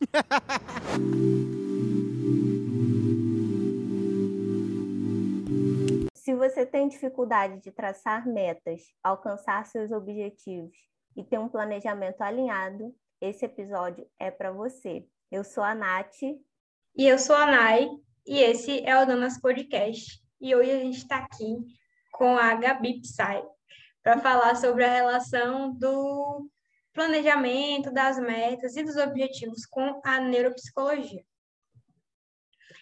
[6.24, 10.74] Se você tem dificuldade de traçar metas, alcançar seus objetivos
[11.14, 15.06] e ter um planejamento alinhado, esse episódio é para você.
[15.30, 16.22] Eu sou a Nath.
[16.96, 17.90] E eu sou a Nai.
[18.26, 20.18] E esse é o Donas Podcast.
[20.40, 21.58] E hoje a gente está aqui
[22.10, 23.44] com a Gabi Psy
[24.02, 26.48] para falar sobre a relação do
[26.94, 31.24] planejamento, das metas e dos objetivos com a neuropsicologia.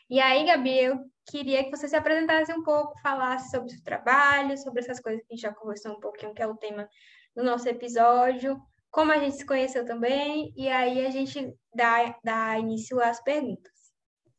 [0.09, 3.83] E aí, Gabi, eu queria que você se apresentasse um pouco, falasse sobre o seu
[3.83, 6.87] trabalho, sobre essas coisas que a gente já conversou um pouquinho, que é o tema
[7.35, 8.61] do nosso episódio,
[8.91, 13.73] como a gente se conheceu também, e aí a gente dá, dá início às perguntas.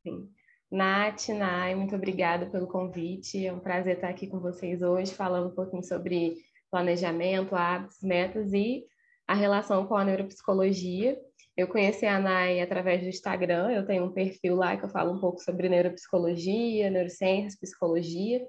[0.03, 0.29] Sim.
[0.69, 3.45] Nath, Nai, muito obrigada pelo convite.
[3.45, 6.35] É um prazer estar aqui com vocês hoje, falando um pouquinho sobre
[6.69, 8.83] planejamento, hábitos, metas e
[9.27, 11.17] a relação com a neuropsicologia.
[11.55, 15.13] Eu conheci a Nai através do Instagram, eu tenho um perfil lá que eu falo
[15.13, 18.41] um pouco sobre neuropsicologia, neurociências, psicologia,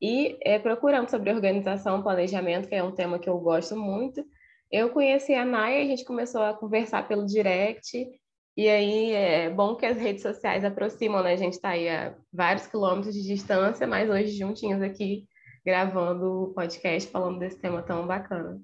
[0.00, 4.24] e é, procurando sobre organização, planejamento, que é um tema que eu gosto muito.
[4.70, 8.08] Eu conheci a Nai, a gente começou a conversar pelo direct,
[8.56, 11.32] e aí é bom que as redes sociais aproximam, né?
[11.32, 15.26] A gente está aí a vários quilômetros de distância, mas hoje juntinhos aqui
[15.64, 18.60] gravando o podcast falando desse tema tão bacana.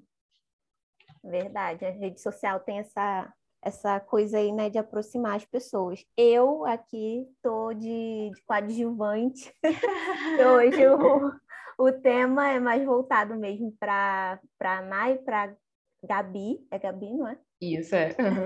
[1.25, 6.05] Verdade, a rede social tem essa, essa coisa aí, né, de aproximar as pessoas.
[6.15, 9.51] Eu aqui tô de, de coadjuvante.
[10.55, 11.31] Hoje o,
[11.79, 15.55] o tema é mais voltado mesmo para a Nai, para
[16.03, 16.59] Gabi.
[16.69, 17.37] É Gabi, não é?
[17.59, 18.15] Isso, é.
[18.21, 18.45] Uhum.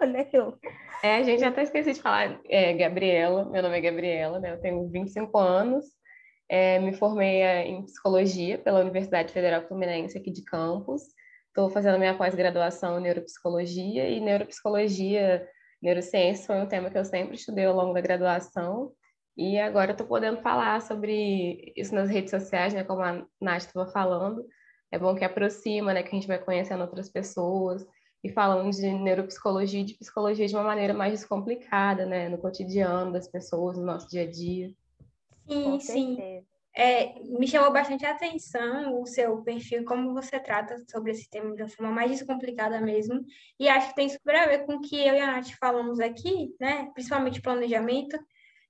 [0.00, 0.58] Olha eu.
[1.02, 4.52] É, a gente até esqueci de falar, é, Gabriela, meu nome é Gabriela, né?
[4.52, 5.86] Eu tenho 25 anos,
[6.48, 11.02] é, me formei é, em psicologia pela Universidade Federal Fluminense aqui de Campos.
[11.58, 15.44] Estou fazendo minha pós-graduação em neuropsicologia e neuropsicologia,
[15.82, 18.92] neurociência foi um tema que eu sempre estudei ao longo da graduação.
[19.36, 22.84] E agora estou podendo falar sobre isso nas redes sociais, né?
[22.84, 24.46] Como a Nath estava falando.
[24.92, 26.04] É bom que aproxima, né?
[26.04, 27.84] Que a gente vai conhecendo outras pessoas
[28.22, 33.12] e falando de neuropsicologia e de psicologia de uma maneira mais descomplicada, né, no cotidiano
[33.12, 34.72] das pessoas, no nosso dia a dia.
[35.48, 36.46] Sim, sim.
[36.80, 41.52] É, me chamou bastante a atenção o seu perfil, como você trata sobre esse tema
[41.56, 43.20] de uma forma mais descomplicada mesmo.
[43.58, 45.98] E acho que tem super a ver com o que eu e a Nath falamos
[45.98, 46.88] aqui, né?
[46.94, 48.16] Principalmente planejamento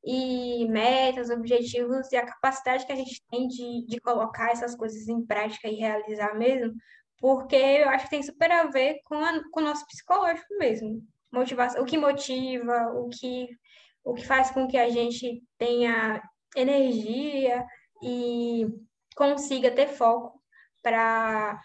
[0.02, 5.06] e metas, objetivos e a capacidade que a gente tem de, de colocar essas coisas
[5.06, 6.74] em prática e realizar mesmo,
[7.18, 11.02] porque eu acho que tem super a ver com, a, com o nosso psicológico mesmo.
[11.30, 13.48] Motivação, o que motiva, o que,
[14.02, 16.22] o que faz com que a gente tenha
[16.56, 17.66] energia
[18.02, 18.66] e
[19.14, 20.40] consiga ter foco
[20.82, 21.60] para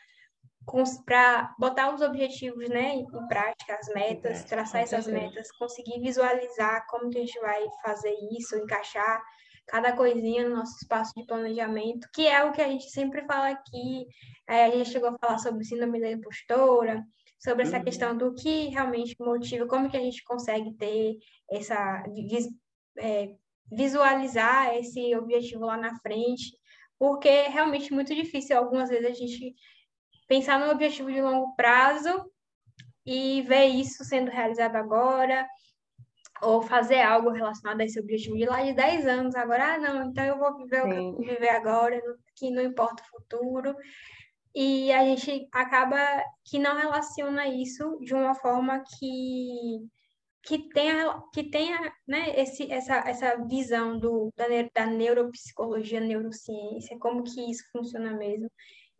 [1.05, 7.09] para botar os objetivos né, em prática, as metas, traçar essas metas, conseguir visualizar como
[7.09, 9.21] que a gente vai fazer isso, encaixar
[9.67, 13.49] cada coisinha no nosso espaço de planejamento, que é o que a gente sempre fala
[13.49, 14.05] aqui.
[14.47, 17.03] É, a gente chegou a falar sobre síndrome da impostora,
[17.39, 17.83] sobre essa uhum.
[17.83, 21.17] questão do que realmente motiva, como que a gente consegue ter
[21.51, 22.03] essa
[22.97, 23.35] é,
[23.71, 26.51] visualizar esse objetivo lá na frente,
[26.99, 29.55] porque é realmente muito difícil algumas vezes a gente
[30.27, 32.29] pensar no objetivo de longo prazo
[33.05, 35.47] e ver isso sendo realizado agora,
[36.41, 40.09] ou fazer algo relacionado a esse objetivo de lá de 10 anos, agora, ah, não,
[40.09, 40.87] então eu vou viver Sim.
[40.87, 42.01] o que eu viver agora,
[42.35, 43.75] que não importa o futuro.
[44.55, 45.97] E a gente acaba
[46.45, 49.79] que não relaciona isso de uma forma que
[50.43, 54.45] que tenha, que tenha né, esse, essa, essa visão do, da,
[54.75, 58.51] da neuropsicologia, neurociência, como que isso funciona mesmo.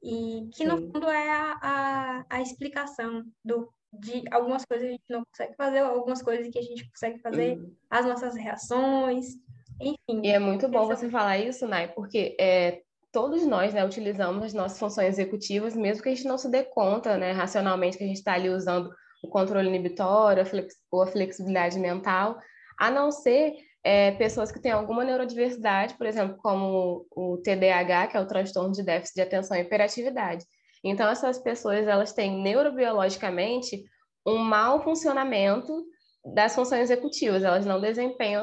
[0.02, 0.92] E que, no Sim.
[0.92, 5.80] fundo, é a, a, a explicação do de algumas coisas a gente não consegue fazer,
[5.80, 7.76] algumas coisas que a gente consegue fazer, uhum.
[7.92, 9.36] as nossas reações,
[9.80, 10.22] enfim.
[10.24, 14.54] E é muito bom você falar isso, Nai, porque é, todos nós né, utilizamos as
[14.54, 18.08] nossas funções executivas, mesmo que a gente não se dê conta né, racionalmente que a
[18.08, 18.90] gente está ali usando
[19.24, 20.44] o controle inibitório
[20.92, 22.38] ou a flexibilidade mental,
[22.78, 28.18] a não ser é, pessoas que têm alguma neurodiversidade, por exemplo, como o TDAH, que
[28.18, 30.46] é o transtorno de déficit de atenção e hiperatividade.
[30.84, 33.84] Então, essas pessoas elas têm neurobiologicamente
[34.26, 35.86] um mau funcionamento
[36.34, 38.42] das funções executivas, elas não desempenham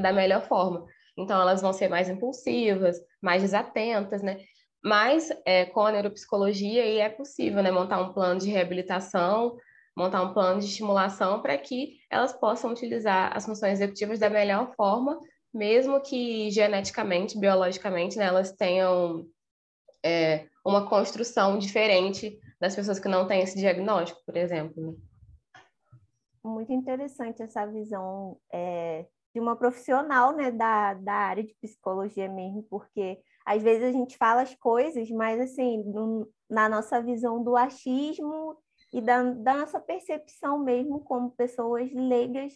[0.00, 0.84] da melhor forma.
[1.16, 4.38] Então, elas vão ser mais impulsivas, mais desatentas, né?
[4.82, 9.56] Mas é, com a neuropsicologia aí é possível né, montar um plano de reabilitação,
[9.96, 14.74] montar um plano de estimulação para que elas possam utilizar as funções executivas da melhor
[14.74, 15.18] forma,
[15.52, 19.26] mesmo que geneticamente, biologicamente, né, elas tenham
[20.04, 24.82] é, uma construção diferente das pessoas que não têm esse diagnóstico, por exemplo.
[24.82, 24.94] Né?
[26.44, 32.62] muito interessante essa visão é, de uma profissional né, da, da área de psicologia mesmo,
[32.64, 37.56] porque às vezes a gente fala as coisas, mas assim, no, na nossa visão do
[37.56, 38.56] achismo
[38.92, 42.52] e da, da nossa percepção mesmo como pessoas leigas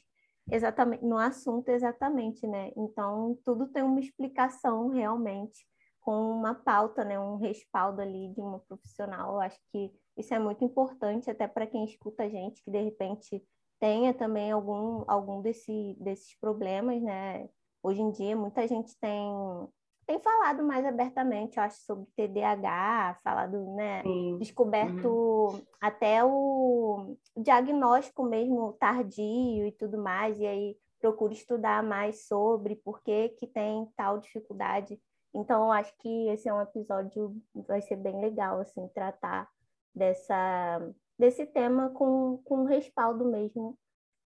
[0.51, 2.73] exatamente no assunto exatamente, né?
[2.77, 5.67] Então tudo tem uma explicação realmente
[6.01, 7.19] com uma pauta, né?
[7.19, 9.35] Um respaldo ali de uma profissional.
[9.35, 12.81] Eu acho que isso é muito importante até para quem escuta a gente que de
[12.81, 13.43] repente
[13.81, 17.49] tenha também algum algum desse, desses problemas, né?
[17.83, 19.69] Hoje em dia muita gente tem
[20.07, 24.39] tem falado mais abertamente, eu acho, sobre TDAH, falado, né, Sim.
[24.39, 25.63] descoberto uhum.
[25.81, 33.03] até o diagnóstico mesmo tardio e tudo mais, e aí procuro estudar mais sobre por
[33.03, 35.01] que, que tem tal dificuldade.
[35.35, 37.37] Então, eu acho que esse é um episódio,
[37.67, 39.49] vai ser bem legal, assim, tratar
[39.93, 40.89] dessa,
[41.19, 43.77] desse tema com, com respaldo mesmo,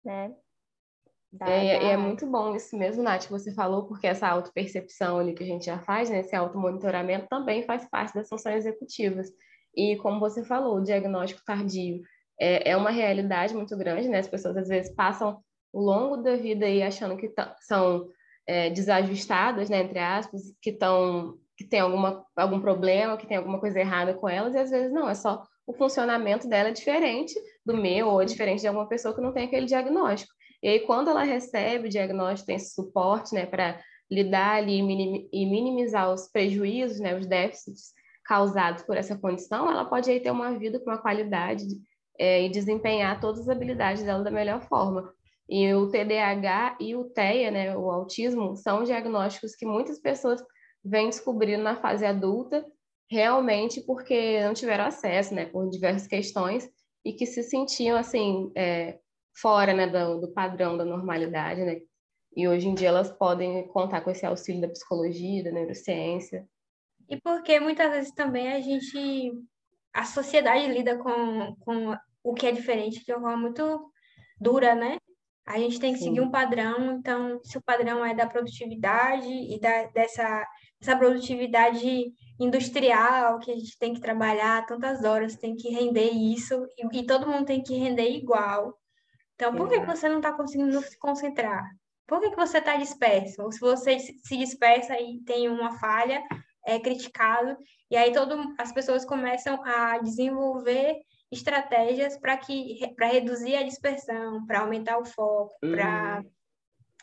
[0.03, 0.35] né,
[1.31, 1.85] da, é, da...
[1.87, 5.47] é, muito bom isso mesmo, Nath, que você falou, porque essa autopercepção ali que a
[5.47, 9.29] gente já faz, né, esse automonitoramento também faz parte das funções executivas.
[9.75, 12.01] E como você falou, o diagnóstico tardio
[12.39, 14.19] é, é uma realidade muito grande, né?
[14.19, 15.39] As pessoas às vezes passam
[15.71, 18.07] o longo da vida aí achando que são
[18.47, 23.59] é, desajustadas, né, entre aspas, que estão que tem alguma, algum problema, que tem alguma
[23.59, 27.33] coisa errada com elas, e às vezes não, é só o funcionamento dela é diferente
[27.65, 30.33] do meu ou é diferente de alguma pessoa que não tem aquele diagnóstico.
[30.61, 34.79] E aí, quando ela recebe o diagnóstico, tem esse suporte, né, para lidar ali
[35.31, 37.93] e minimizar os prejuízos, né, os déficits
[38.25, 41.65] causados por essa condição, ela pode aí ter uma vida com uma qualidade
[42.19, 45.13] é, e desempenhar todas as habilidades dela da melhor forma.
[45.47, 50.43] E o TDAH e o TEA, né, o autismo, são diagnósticos que muitas pessoas
[50.83, 52.63] vêm descobrindo na fase adulta,
[53.09, 56.69] realmente porque não tiveram acesso, né, por diversas questões,
[57.03, 58.99] e que se sentiam, assim, é,
[59.41, 61.79] fora né, do, do padrão da normalidade, né?
[62.35, 66.47] E hoje em dia elas podem contar com esse auxílio da psicologia, da neurociência.
[67.09, 69.31] E porque muitas vezes também a gente,
[69.93, 73.91] a sociedade lida com, com o que é diferente de uma forma muito
[74.39, 74.97] dura, né?
[75.45, 76.05] A gente tem que Sim.
[76.05, 80.47] seguir um padrão, então, se o padrão é da produtividade e da, dessa,
[80.79, 86.67] dessa produtividade industrial, que a gente tem que trabalhar tantas horas, tem que render isso,
[86.77, 88.78] e, e todo mundo tem que render igual.
[89.39, 91.63] Então, por que, que você não está conseguindo se concentrar?
[92.05, 93.41] Por que, que você está disperso?
[93.41, 96.21] Ou se você se dispersa e tem uma falha,
[96.65, 97.55] é criticado,
[97.89, 100.97] e aí todo, as pessoas começam a desenvolver
[101.31, 105.71] estratégias para que para reduzir a dispersão, para aumentar o foco, uhum.
[105.71, 106.21] para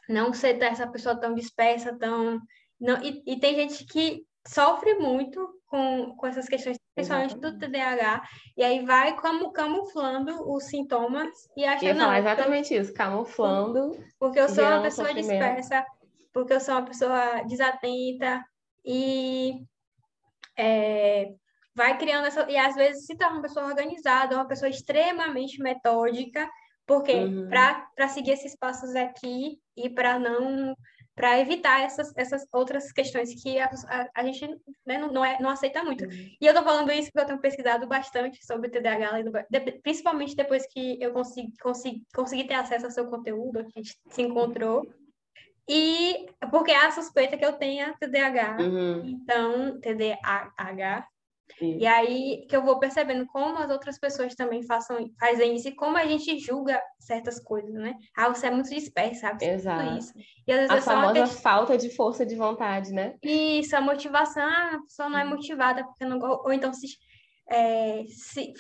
[0.07, 2.39] não ser essa pessoa tão dispersa, tão
[2.79, 7.61] não e, e, tem gente que sofre muito com, com essas questões principalmente Exatamente.
[7.61, 8.23] do TDAH,
[8.57, 12.07] e aí vai como camuflando os sintomas e acha Ia não.
[12.07, 14.03] Falar exatamente isso, camuflando.
[14.19, 15.85] Porque eu sou uma pessoa dispersa,
[16.33, 18.43] porque eu sou uma pessoa desatenta
[18.83, 19.61] e
[20.57, 21.35] é,
[21.75, 22.51] vai criando essa.
[22.51, 26.49] E às vezes se torna uma pessoa organizada, uma pessoa extremamente metódica,
[26.87, 27.49] porque uhum.
[27.51, 30.75] para seguir esses passos aqui e para não
[31.17, 34.47] para evitar essas, essas outras questões que a, a, a gente
[34.85, 36.05] né, não, não, é, não aceita muito.
[36.05, 36.11] Uhum.
[36.39, 39.47] E eu estou falando isso porque eu tenho pesquisado bastante sobre o TDAH,
[39.83, 43.99] principalmente depois que eu consegui, consegui, consegui ter acesso ao seu conteúdo, que a gente
[44.11, 44.87] se encontrou.
[45.67, 49.03] E porque há a suspeita que eu tenha TDAH, uhum.
[49.07, 51.09] então, TDAH,
[51.59, 51.79] Sim.
[51.79, 55.75] E aí que eu vou percebendo como as outras pessoas também façam, fazem isso e
[55.75, 57.95] como a gente julga certas coisas, né?
[58.17, 59.45] Ah, você é muito disperso, sabe?
[59.45, 59.99] Exato.
[59.99, 60.13] Isso.
[60.47, 61.41] E às vezes a é famosa questão...
[61.41, 63.15] falta de força de vontade, né?
[63.23, 66.89] Isso, a motivação, ah, a pessoa não é motivada porque não ou então se,
[67.49, 68.53] é, se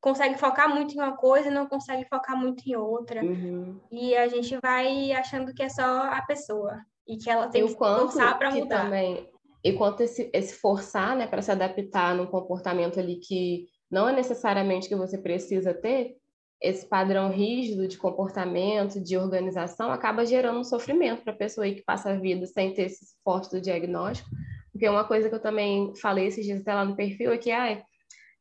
[0.00, 3.22] consegue focar muito em uma coisa e não consegue focar muito em outra.
[3.22, 3.78] Uhum.
[3.90, 7.68] E a gente vai achando que é só a pessoa e que ela tem e
[7.68, 8.84] que forçar para mudar.
[8.84, 9.28] Também
[9.62, 14.12] e quanto esse, esse forçar, né, para se adaptar num comportamento ali que não é
[14.12, 16.16] necessariamente que você precisa ter,
[16.60, 21.74] esse padrão rígido de comportamento, de organização, acaba gerando um sofrimento para a pessoa aí
[21.74, 24.28] que passa a vida sem ter esse suporte do diagnóstico.
[24.72, 27.50] Porque uma coisa que eu também falei esses dias até lá no perfil é que
[27.50, 27.82] ai,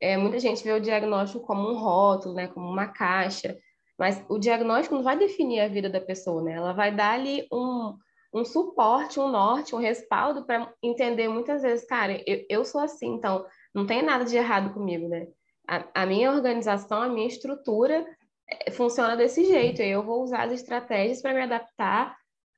[0.01, 3.55] é, muita gente vê o diagnóstico como um rótulo, né, como uma caixa,
[3.97, 6.53] mas o diagnóstico não vai definir a vida da pessoa, né?
[6.53, 7.97] Ela vai dar ali um,
[8.33, 13.13] um suporte, um norte, um respaldo para entender muitas vezes, cara, eu, eu sou assim,
[13.13, 15.27] então não tem nada de errado comigo, né?
[15.67, 18.05] A, a minha organização, a minha estrutura
[18.49, 22.15] é, funciona desse jeito, e eu vou usar as estratégias para me adaptar,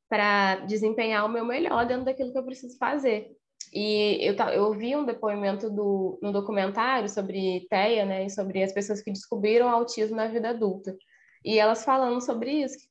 [0.10, 3.32] para desempenhar o meu melhor dentro daquilo que eu preciso fazer.
[3.72, 8.74] E eu, eu ouvi um depoimento do, no documentário sobre TEA, né, e sobre as
[8.74, 10.96] pessoas que descobriram autismo na vida adulta.
[11.46, 12.89] e elas falando sobre isso, que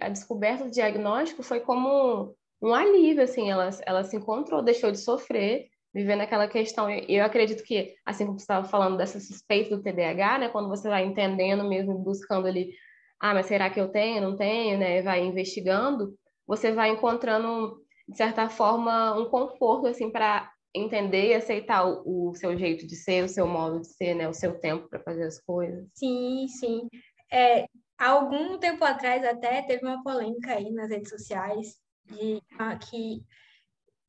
[0.00, 4.98] a descoberta do diagnóstico foi como um alívio, assim, ela, ela se encontrou, deixou de
[4.98, 6.90] sofrer, vivendo aquela questão.
[6.90, 10.68] E eu acredito que, assim como você estava falando dessa suspeita do TDAH, né, quando
[10.68, 12.72] você vai entendendo mesmo, buscando ali,
[13.20, 16.14] ah, mas será que eu tenho, não tenho, né, vai investigando,
[16.46, 22.34] você vai encontrando, de certa forma, um conforto, assim, para entender e aceitar o, o,
[22.34, 24.28] seu jeito de ser, o seu modo de ser, né?
[24.28, 25.86] O seu tempo para fazer as coisas.
[25.94, 26.88] Sim, sim.
[27.32, 27.66] É,
[27.98, 31.76] há algum tempo atrás até teve uma polêmica aí nas redes sociais
[32.06, 32.40] de
[32.88, 33.22] que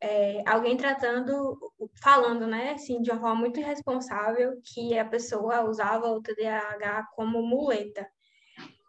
[0.01, 1.60] é, alguém tratando,
[2.01, 7.41] falando, né, assim, de uma forma muito irresponsável, que a pessoa usava o TDAH como
[7.41, 8.08] muleta.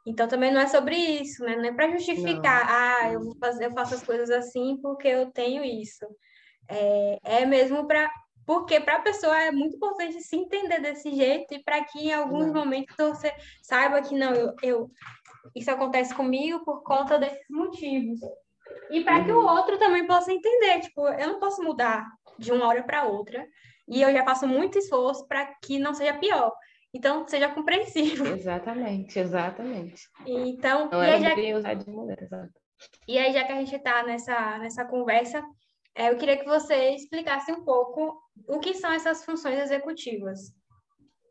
[0.07, 1.57] Então também não é sobre isso, né?
[1.57, 2.75] Não é para justificar, não.
[2.75, 6.07] ah, eu, vou fazer, eu faço as coisas assim porque eu tenho isso.
[6.69, 8.11] É, é mesmo para.
[8.47, 12.13] Porque para a pessoa é muito importante se entender desse jeito e para que em
[12.13, 13.33] alguns momentos você
[13.63, 14.91] saiba que não, eu, eu,
[15.55, 18.21] isso acontece comigo por conta desses motivos.
[18.91, 19.49] E para que o uhum.
[19.49, 22.07] outro também possa entender, tipo, eu não posso mudar
[22.39, 23.47] de uma hora para outra
[23.89, 26.53] e eu já faço muito esforço para que não seja pior.
[26.93, 28.27] Então, seja compreensível.
[28.35, 30.09] Exatamente, exatamente.
[30.27, 31.59] Então, não e é aí, já...
[31.59, 32.53] usar de mulher, exato.
[33.07, 35.45] E aí, já que a gente está nessa, nessa conversa,
[35.97, 40.53] eu queria que você explicasse um pouco o que são essas funções executivas.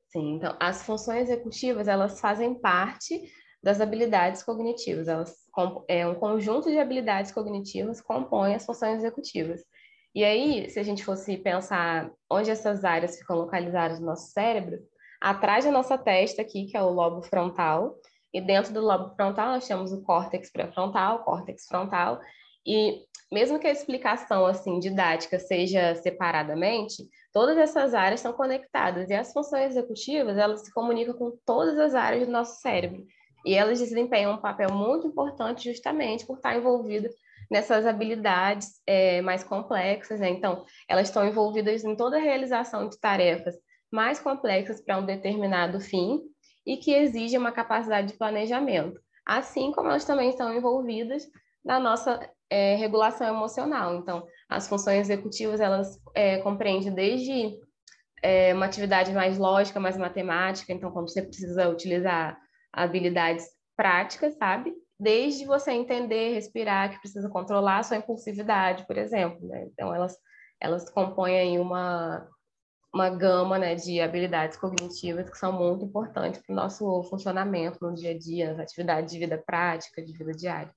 [0.10, 5.08] Sim, então, as funções executivas, elas fazem parte das habilidades cognitivas.
[5.08, 5.36] Elas
[5.88, 9.62] é um conjunto de habilidades cognitivas compõe as funções executivas.
[10.16, 14.80] E aí, se a gente fosse pensar onde essas áreas ficam localizadas no nosso cérebro,
[15.22, 17.96] atrás da nossa testa aqui, que é o lobo frontal,
[18.34, 22.20] e dentro do lobo frontal nós temos o córtex pré-frontal, córtex frontal,
[22.66, 29.13] e mesmo que a explicação assim didática seja separadamente, todas essas áreas estão conectadas e
[29.13, 33.06] as funções executivas elas se comunicam com todas as áreas do nosso cérebro
[33.46, 37.13] e elas desempenham um papel muito importante justamente por estar envolvidas
[37.50, 40.30] nessas habilidades é, mais complexas, né?
[40.30, 43.56] Então, elas estão envolvidas em toda a realização de tarefas
[43.92, 46.22] mais complexas para um determinado fim
[46.66, 51.28] e que exigem uma capacidade de planejamento, assim como elas também estão envolvidas
[51.66, 53.96] na nossa é, regulação emocional.
[53.96, 57.58] Então, as funções executivas, elas é, compreendem desde
[58.24, 62.38] é, uma atividade mais lógica, mais matemática, então, quando você precisa utilizar
[62.74, 64.74] habilidades práticas, sabe?
[65.00, 69.65] Desde você entender, respirar, que precisa controlar a sua impulsividade, por exemplo, né?
[69.72, 70.18] Então, elas,
[70.60, 72.27] elas compõem aí uma,
[72.94, 77.94] uma gama né, de habilidades cognitivas que são muito importantes para o nosso funcionamento no
[77.94, 80.74] dia a dia, nas atividades de vida prática, de vida diária.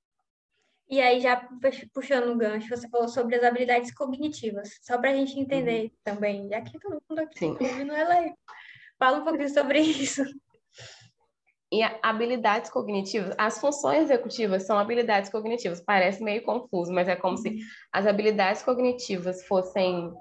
[0.93, 1.49] E aí, já
[1.95, 5.91] puxando o gancho, você falou sobre as habilidades cognitivas, só para a gente entender uhum.
[6.05, 7.47] também, já que todo mundo aqui
[7.83, 8.35] não é lei.
[8.99, 10.23] Fala um pouquinho sobre isso.
[11.73, 15.81] E habilidades cognitivas, as funções executivas são habilidades cognitivas.
[15.81, 17.43] Parece meio confuso, mas é como uhum.
[17.43, 17.57] se
[17.91, 20.13] as habilidades cognitivas fossem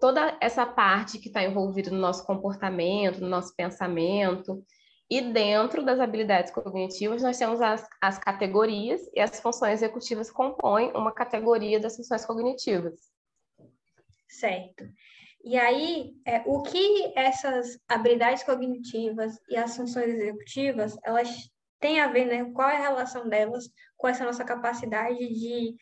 [0.00, 4.64] toda essa parte que está envolvida no nosso comportamento, no nosso pensamento,
[5.08, 10.90] e dentro das habilidades cognitivas, nós temos as, as categorias, e as funções executivas compõem
[10.92, 13.00] uma categoria das funções cognitivas.
[14.28, 14.84] Certo.
[15.44, 21.28] E aí, é, o que essas habilidades cognitivas e as funções executivas, elas
[21.78, 22.50] têm a ver, né?
[22.52, 25.76] Qual é a relação delas com essa nossa capacidade de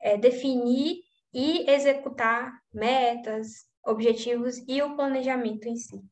[0.00, 1.02] é, definir
[1.32, 6.02] e executar metas, objetivos e o planejamento em si?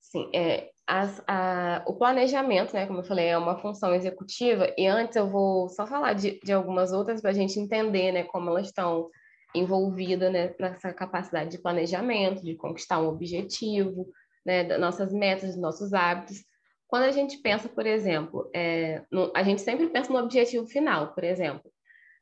[0.00, 4.86] Sim, é, as, a, o planejamento, né, como eu falei, é uma função executiva, e
[4.86, 8.50] antes eu vou só falar de, de algumas outras para a gente entender né, como
[8.50, 9.10] elas estão
[9.54, 14.08] envolvidas né, nessa capacidade de planejamento, de conquistar um objetivo,
[14.44, 16.44] né, das nossas metas, dos nossos hábitos.
[16.86, 21.14] Quando a gente pensa, por exemplo, é, no, a gente sempre pensa no objetivo final,
[21.14, 21.72] por exemplo.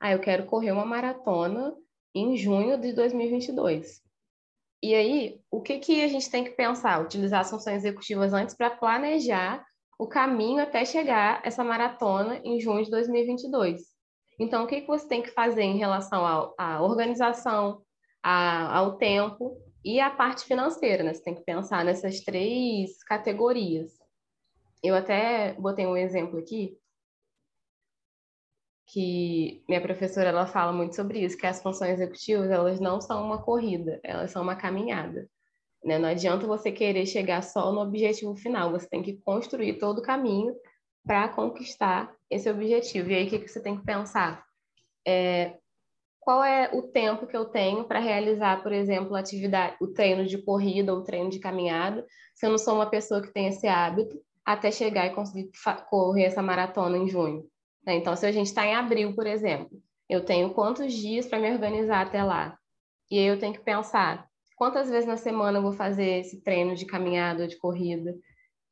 [0.00, 1.74] Ah, eu quero correr uma maratona
[2.14, 4.01] em junho de 2022.
[4.82, 7.00] E aí, o que, que a gente tem que pensar?
[7.00, 9.64] Utilizar as funções executivas antes para planejar
[9.98, 13.80] o caminho até chegar essa maratona em junho de 2022.
[14.40, 16.26] Então, o que, que você tem que fazer em relação
[16.58, 17.82] à organização,
[18.20, 21.14] a, ao tempo e à parte financeira, né?
[21.14, 23.92] Você tem que pensar nessas três categorias.
[24.82, 26.76] Eu até botei um exemplo aqui
[28.92, 33.24] que minha professora ela fala muito sobre isso, que as funções executivas elas não são
[33.24, 35.26] uma corrida, elas são uma caminhada.
[35.82, 35.98] Né?
[35.98, 40.02] Não adianta você querer chegar só no objetivo final, você tem que construir todo o
[40.02, 40.54] caminho
[41.06, 43.10] para conquistar esse objetivo.
[43.10, 44.44] E aí o que, que você tem que pensar?
[45.06, 45.56] É,
[46.20, 50.36] qual é o tempo que eu tenho para realizar, por exemplo, atividade, o treino de
[50.36, 53.66] corrida ou o treino de caminhada, se eu não sou uma pessoa que tem esse
[53.66, 55.50] hábito, até chegar e conseguir
[55.88, 57.50] correr essa maratona em junho.
[57.86, 57.96] Né?
[57.96, 59.70] Então, se a gente está em abril, por exemplo,
[60.08, 62.58] eu tenho quantos dias para me organizar até lá?
[63.10, 66.76] E aí eu tenho que pensar quantas vezes na semana eu vou fazer esse treino
[66.76, 68.14] de caminhada ou de corrida,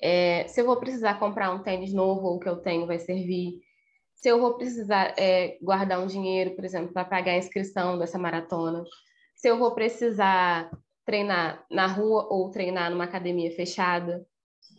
[0.01, 2.99] é, se eu vou precisar comprar um tênis novo ou o que eu tenho vai
[2.99, 3.61] servir,
[4.15, 8.19] se eu vou precisar é, guardar um dinheiro, por exemplo, para pagar a inscrição dessa
[8.19, 8.85] maratona,
[9.35, 10.71] se eu vou precisar
[11.05, 14.25] treinar na rua ou treinar numa academia fechada,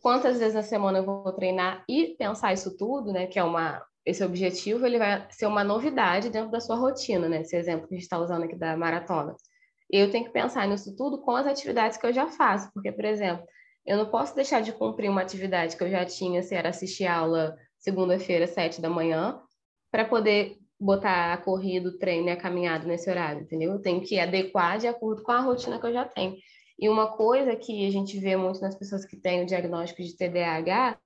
[0.01, 1.83] quantas vezes na semana eu vou treinar?
[1.89, 6.29] E pensar isso tudo, né, que é uma esse objetivo, ele vai ser uma novidade
[6.29, 9.35] dentro da sua rotina, né, esse exemplo que a gente está usando aqui da maratona.
[9.89, 13.05] Eu tenho que pensar nisso tudo com as atividades que eu já faço, porque, por
[13.05, 13.45] exemplo,
[13.85, 17.05] eu não posso deixar de cumprir uma atividade que eu já tinha, se era assistir
[17.05, 19.41] aula segunda-feira, sete da manhã,
[19.91, 23.73] para poder botar a corrida, o treino e a caminhada nesse horário, entendeu?
[23.73, 26.35] Eu tenho que adequar de acordo com a rotina que eu já tenho.
[26.79, 30.15] E uma coisa que a gente vê muito nas pessoas que têm o diagnóstico de
[30.15, 30.97] TDAH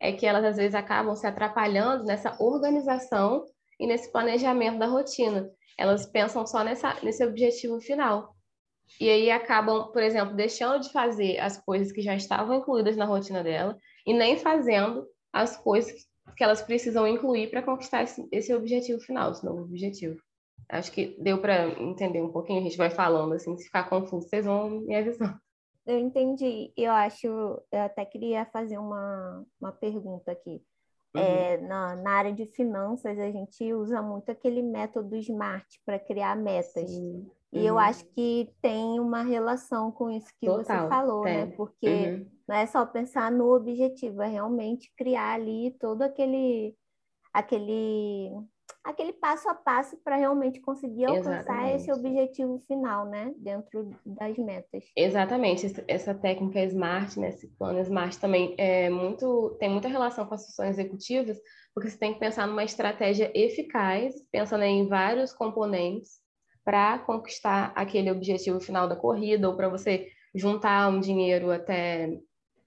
[0.00, 3.44] é que elas às vezes acabam se atrapalhando nessa organização
[3.78, 5.50] e nesse planejamento da rotina.
[5.76, 8.34] Elas pensam só nessa, nesse objetivo final.
[9.00, 13.04] E aí acabam, por exemplo, deixando de fazer as coisas que já estavam incluídas na
[13.04, 13.76] rotina dela
[14.06, 19.30] e nem fazendo as coisas que elas precisam incluir para conquistar esse, esse, objetivo final,
[19.30, 20.20] esse novo objetivo.
[20.68, 24.28] Acho que deu para entender um pouquinho, a gente vai falando assim, se ficar confuso,
[24.28, 25.38] vocês vão me avisando.
[25.88, 26.70] Eu entendi.
[26.76, 30.62] Eu acho, eu até queria fazer uma, uma pergunta aqui.
[31.16, 31.22] Uhum.
[31.22, 36.36] É, na, na área de finanças, a gente usa muito aquele método SMART para criar
[36.36, 36.90] metas.
[36.90, 37.26] Sim.
[37.50, 37.64] E uhum.
[37.64, 41.46] eu acho que tem uma relação com isso que Total, você falou, né?
[41.56, 42.26] Porque uhum.
[42.46, 46.76] não é só pensar no objetivo, é realmente criar ali todo aquele
[47.32, 48.30] aquele
[48.88, 51.76] aquele passo a passo para realmente conseguir alcançar Exatamente.
[51.76, 54.84] esse objetivo final, né, dentro das metas.
[54.96, 60.34] Exatamente, essa técnica Smart, né, esse plano Smart também é muito tem muita relação com
[60.34, 61.38] as funções executivas,
[61.74, 66.12] porque você tem que pensar numa estratégia eficaz, pensando em vários componentes
[66.64, 72.18] para conquistar aquele objetivo final da corrida ou para você juntar um dinheiro até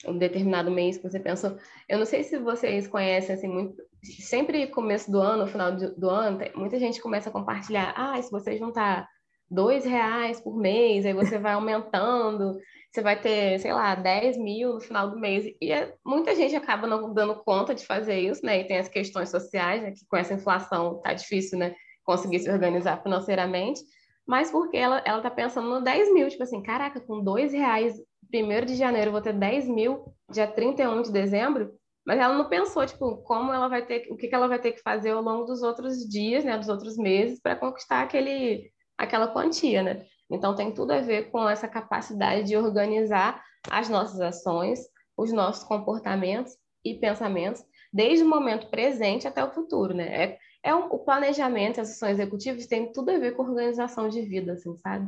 [0.08, 1.58] um determinado mês que você pensou.
[1.88, 3.76] Eu não sei se vocês conhecem assim muito.
[4.04, 7.94] Sempre começo do ano, final do ano, muita gente começa a compartilhar.
[7.96, 9.08] Ah, se você juntar
[9.50, 12.58] dois reais por mês, aí você vai aumentando,
[12.92, 15.46] você vai ter, sei lá, 10 mil no final do mês.
[15.62, 18.62] E é, muita gente acaba não dando conta de fazer isso, né?
[18.62, 19.92] E tem as questões sociais, né?
[19.92, 21.76] Que com essa inflação tá difícil, né?
[22.04, 23.82] conseguir se organizar financeiramente,
[24.28, 27.96] mas porque ela, ela tá pensando no 10 mil, tipo assim, caraca, com dois reais,
[28.32, 31.72] primeiro de janeiro, vou ter 10 mil, dia 31 de dezembro,
[32.06, 34.82] mas ela não pensou, tipo, como ela vai ter, o que, ela vai ter que
[34.82, 39.84] fazer ao longo dos outros dias, né, dos outros meses, para conquistar aquele, aquela quantia,
[39.84, 40.06] né?
[40.30, 44.80] Então, tem tudo a ver com essa capacidade de organizar as nossas ações,
[45.16, 47.64] os nossos comportamentos e pensamentos,
[47.94, 50.24] desde o momento presente até o futuro, né?
[50.24, 54.22] É, é um, o planejamento, as ações executivas tem tudo a ver com organização de
[54.22, 55.08] vida, assim, sabe?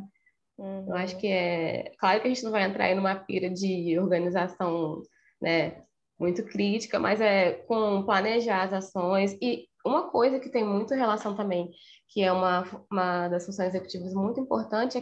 [0.57, 0.85] Uhum.
[0.87, 1.91] Eu acho que é.
[1.97, 5.01] Claro que a gente não vai entrar aí numa pira de organização,
[5.41, 5.83] né,
[6.19, 9.37] muito crítica, mas é com planejar as ações.
[9.41, 11.71] E uma coisa que tem muito relação também,
[12.09, 15.01] que é uma, uma das funções executivas muito importante é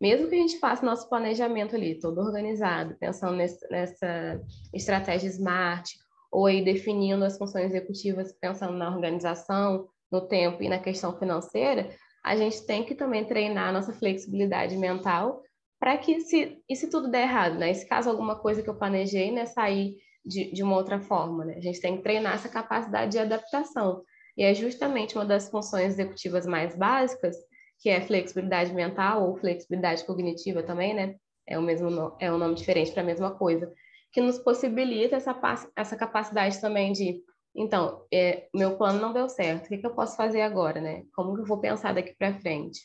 [0.00, 4.40] mesmo que a gente faça nosso planejamento ali, todo organizado, pensando nessa, nessa
[4.72, 5.90] estratégia SMART,
[6.32, 11.90] ou aí definindo as funções executivas, pensando na organização, no tempo e na questão financeira,
[12.24, 15.42] a gente tem que também treinar a nossa flexibilidade mental
[15.78, 17.72] para que, se, e se tudo der errado, né?
[17.72, 21.54] Se caso alguma coisa que eu planejei, né, sair de, de uma outra forma, né?
[21.56, 24.02] A gente tem que treinar essa capacidade de adaptação.
[24.36, 27.36] E é justamente uma das funções executivas mais básicas,
[27.78, 31.14] que é flexibilidade mental ou flexibilidade cognitiva também, né?
[31.46, 33.72] É o mesmo é um nome diferente para a mesma coisa,
[34.12, 35.34] que nos possibilita essa,
[35.74, 37.22] essa capacidade também de,
[37.54, 41.04] então, é, meu plano não deu certo, o que, que eu posso fazer agora, né?
[41.14, 42.80] Como que eu vou pensar daqui para frente?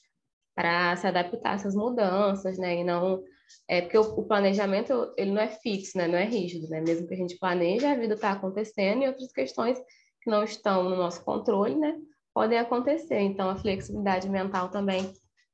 [0.55, 2.77] Para se adaptar a essas mudanças, né?
[2.77, 3.23] E não...
[3.67, 6.07] É porque o, o, planejamento, ele não é fixo, né?
[6.07, 6.81] Não é rígido, né?
[6.81, 9.77] Mesmo que a gente planeje, a vida está acontecendo e outras questões
[10.21, 11.95] que não estão no nosso controle, né?
[12.33, 13.19] Podem acontecer.
[13.19, 15.13] Então, a flexibilidade mental também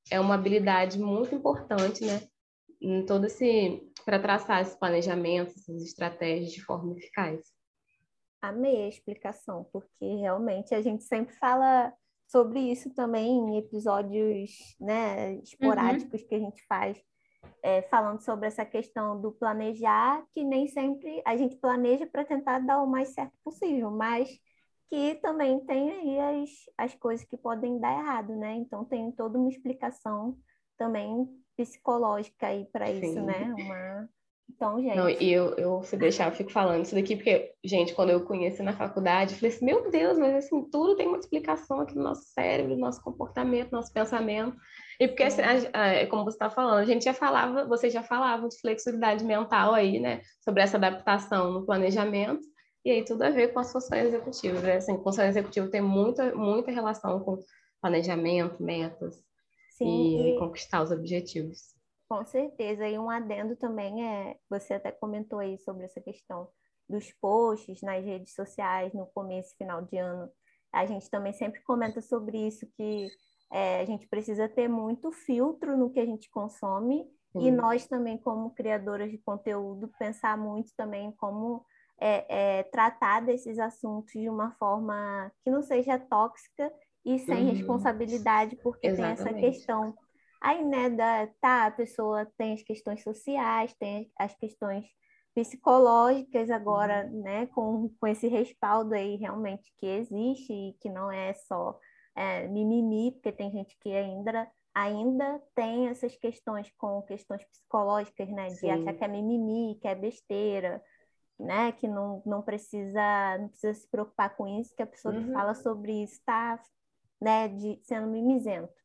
[0.09, 2.21] é uma habilidade muito importante, né?
[2.81, 7.41] Em todo esse para traçar esses planejamentos, essas estratégias de forma eficaz.
[8.41, 11.93] Amei a explicação, porque realmente a gente sempre fala
[12.27, 16.27] sobre isso também em episódios né, esporádicos uhum.
[16.27, 16.97] que a gente faz,
[17.61, 22.59] é, falando sobre essa questão do planejar, que nem sempre a gente planeja para tentar
[22.59, 24.29] dar o mais certo possível, mas
[24.89, 28.55] que também tem aí as, as coisas que podem dar errado, né?
[28.55, 30.37] Então tem toda uma explicação
[30.77, 33.53] também psicológica aí para isso, né?
[33.57, 34.09] Uma,
[34.55, 34.95] Então, gente.
[34.95, 38.25] Não, e eu, eu, se deixar, eu fico falando isso daqui, porque, gente, quando eu
[38.25, 41.95] conheci na faculdade, eu falei assim, meu Deus, mas assim, tudo tem uma explicação aqui
[41.95, 44.55] no nosso cérebro, no nosso comportamento, no nosso pensamento.
[44.99, 48.03] E porque, assim, a, a, como você está falando, a gente já falava, vocês já
[48.03, 50.21] falavam de flexibilidade mental aí, né?
[50.43, 52.41] Sobre essa adaptação no planejamento,
[52.83, 54.75] e aí tudo a ver com as funções executivas, né?
[54.75, 57.39] Assim, função executiva tem muita, muita relação com
[57.81, 59.15] planejamento, metas
[59.77, 61.80] Sim, e, e conquistar os objetivos.
[62.11, 62.85] Com certeza.
[62.89, 66.49] E um adendo também é, você até comentou aí sobre essa questão
[66.89, 70.29] dos posts nas redes sociais no começo e final de ano.
[70.73, 73.07] A gente também sempre comenta sobre isso, que
[73.49, 78.17] é, a gente precisa ter muito filtro no que a gente consome e nós também,
[78.17, 81.65] como criadoras de conteúdo, pensar muito também como
[81.97, 82.25] é,
[82.59, 86.73] é, tratar desses assuntos de uma forma que não seja tóxica
[87.05, 87.51] e sem uhum.
[87.51, 89.23] responsabilidade, porque Exatamente.
[89.23, 89.97] tem essa questão
[90.41, 94.85] Aí, né, da, tá, a pessoa tem as questões sociais, tem as questões
[95.35, 97.21] psicológicas agora, uhum.
[97.21, 101.79] né, com, com esse respaldo aí realmente que existe e que não é só
[102.15, 108.47] é, mimimi, porque tem gente que ainda ainda tem essas questões com questões psicológicas, né,
[108.47, 108.71] de Sim.
[108.71, 110.81] achar que é mimimi, que é besteira,
[111.37, 115.27] né, que não, não precisa não precisa se preocupar com isso, que a pessoa uhum.
[115.27, 116.59] que fala sobre isso está,
[117.21, 118.80] né, de, sendo mimizento.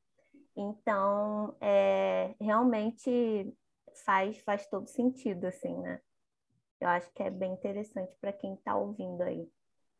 [0.57, 3.53] Então, é, realmente
[4.05, 6.01] faz, faz todo sentido, assim, né?
[6.81, 9.49] Eu acho que é bem interessante para quem está ouvindo aí.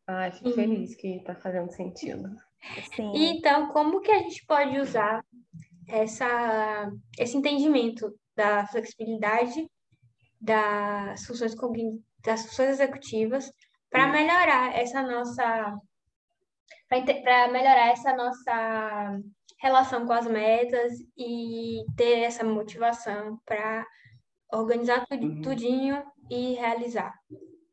[0.07, 2.29] Ah, fico feliz que está fazendo sentido.
[2.95, 3.11] Sim.
[3.13, 5.23] Então, como que a gente pode usar
[5.87, 9.69] essa, esse entendimento da flexibilidade
[10.39, 11.55] das funções,
[12.23, 13.51] das funções executivas
[13.89, 15.77] para melhorar essa nossa
[16.87, 19.19] para melhorar essa nossa
[19.59, 23.85] relação com as metas e ter essa motivação para
[24.53, 25.41] organizar tudo, uhum.
[25.41, 27.13] tudinho e realizar,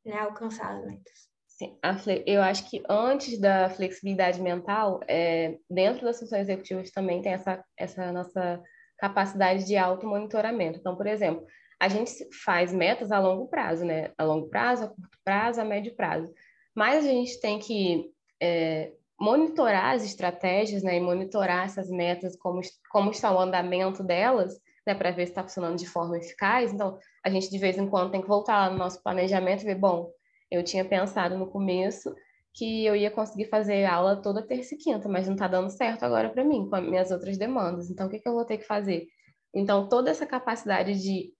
[0.04, 1.34] né, alcançar as metas.
[1.46, 1.78] Sim,
[2.26, 7.64] eu acho que antes da flexibilidade mental, é, dentro das funções executivas também tem essa,
[7.78, 8.60] essa nossa
[8.98, 10.80] capacidade de auto-monitoramento.
[10.80, 11.46] Então, por exemplo,
[11.80, 12.12] a gente
[12.44, 14.10] faz metas a longo prazo, né?
[14.18, 16.32] A longo prazo, a curto prazo, a médio prazo.
[16.74, 18.10] Mas a gente tem que
[18.42, 18.92] é,
[19.24, 22.60] monitorar as estratégias, né, e monitorar essas metas, como,
[22.90, 26.72] como está o andamento delas, né, para ver se está funcionando de forma eficaz.
[26.72, 29.64] Então, a gente de vez em quando tem que voltar lá no nosso planejamento e
[29.64, 30.10] ver, bom,
[30.50, 32.14] eu tinha pensado no começo
[32.52, 36.04] que eu ia conseguir fazer aula toda terça e quinta, mas não está dando certo
[36.04, 37.90] agora para mim, com as minhas outras demandas.
[37.90, 39.06] Então, o que, que eu vou ter que fazer?
[39.54, 41.32] Então, toda essa capacidade de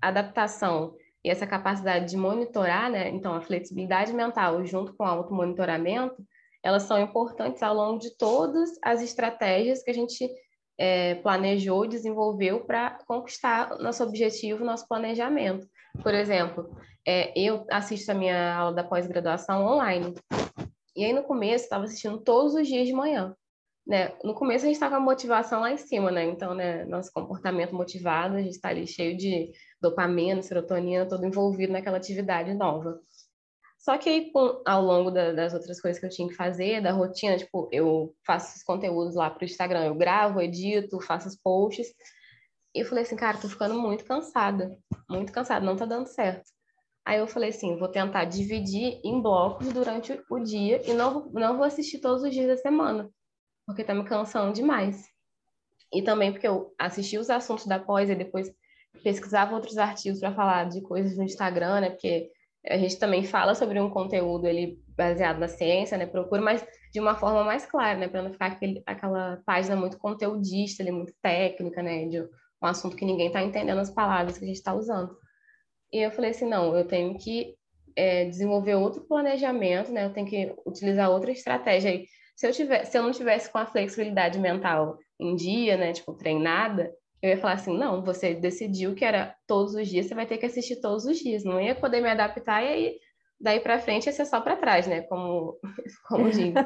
[0.00, 3.10] adaptação e essa capacidade de monitorar, né?
[3.10, 6.16] Então, a flexibilidade mental junto com o automonitoramento,
[6.66, 10.28] elas são importantes ao longo de todas as estratégias que a gente
[10.76, 15.64] é, planejou e desenvolveu para conquistar nosso objetivo, nosso planejamento.
[16.02, 16.76] Por exemplo,
[17.06, 20.12] é, eu assisto a minha aula da pós-graduação online.
[20.96, 23.32] E aí, no começo, estava assistindo todos os dias de manhã.
[23.86, 24.12] Né?
[24.24, 26.24] No começo, a gente estava com a motivação lá em cima, né?
[26.24, 31.72] Então, né, nosso comportamento motivado, a gente está ali cheio de dopamina, serotonina, todo envolvido
[31.72, 32.98] naquela atividade nova.
[33.86, 36.82] Só que aí, com, ao longo da, das outras coisas que eu tinha que fazer,
[36.82, 41.28] da rotina, tipo, eu faço os conteúdos lá para o Instagram, eu gravo, edito, faço
[41.28, 41.86] os posts.
[42.74, 44.76] E eu falei assim, cara, tô ficando muito cansada,
[45.08, 46.50] muito cansada, não tá dando certo.
[47.04, 51.56] Aí eu falei assim, vou tentar dividir em blocos durante o dia e não, não
[51.56, 53.08] vou assistir todos os dias da semana,
[53.64, 55.04] porque tá me cansando demais.
[55.94, 58.52] E também porque eu assisti os assuntos da pós e depois
[59.04, 61.90] pesquisava outros artigos para falar de coisas no Instagram, né?
[61.90, 62.32] Porque
[62.68, 66.06] a gente também fala sobre um conteúdo ele baseado na ciência, né?
[66.06, 68.08] Procura, mas de uma forma mais clara, né?
[68.08, 72.06] Para não ficar aquele, aquela página muito conteudista, ali, muito técnica, né?
[72.06, 75.16] De um assunto que ninguém está entendendo as palavras que a gente está usando.
[75.92, 77.54] E eu falei assim, não, eu tenho que
[77.94, 80.04] é, desenvolver outro planejamento, né?
[80.04, 82.02] Eu tenho que utilizar outra estratégia.
[82.34, 85.92] Se eu tivesse, se eu não tivesse com a flexibilidade mental em dia, né?
[85.92, 90.14] Tipo treinada, eu ia falar assim, não, você decidiu que era todos os dias, você
[90.14, 91.44] vai ter que assistir todos os dias.
[91.44, 92.96] Não ia poder me adaptar e aí
[93.40, 95.02] daí para frente ia ser só para trás, né?
[95.02, 95.58] Como,
[96.08, 96.58] como digo.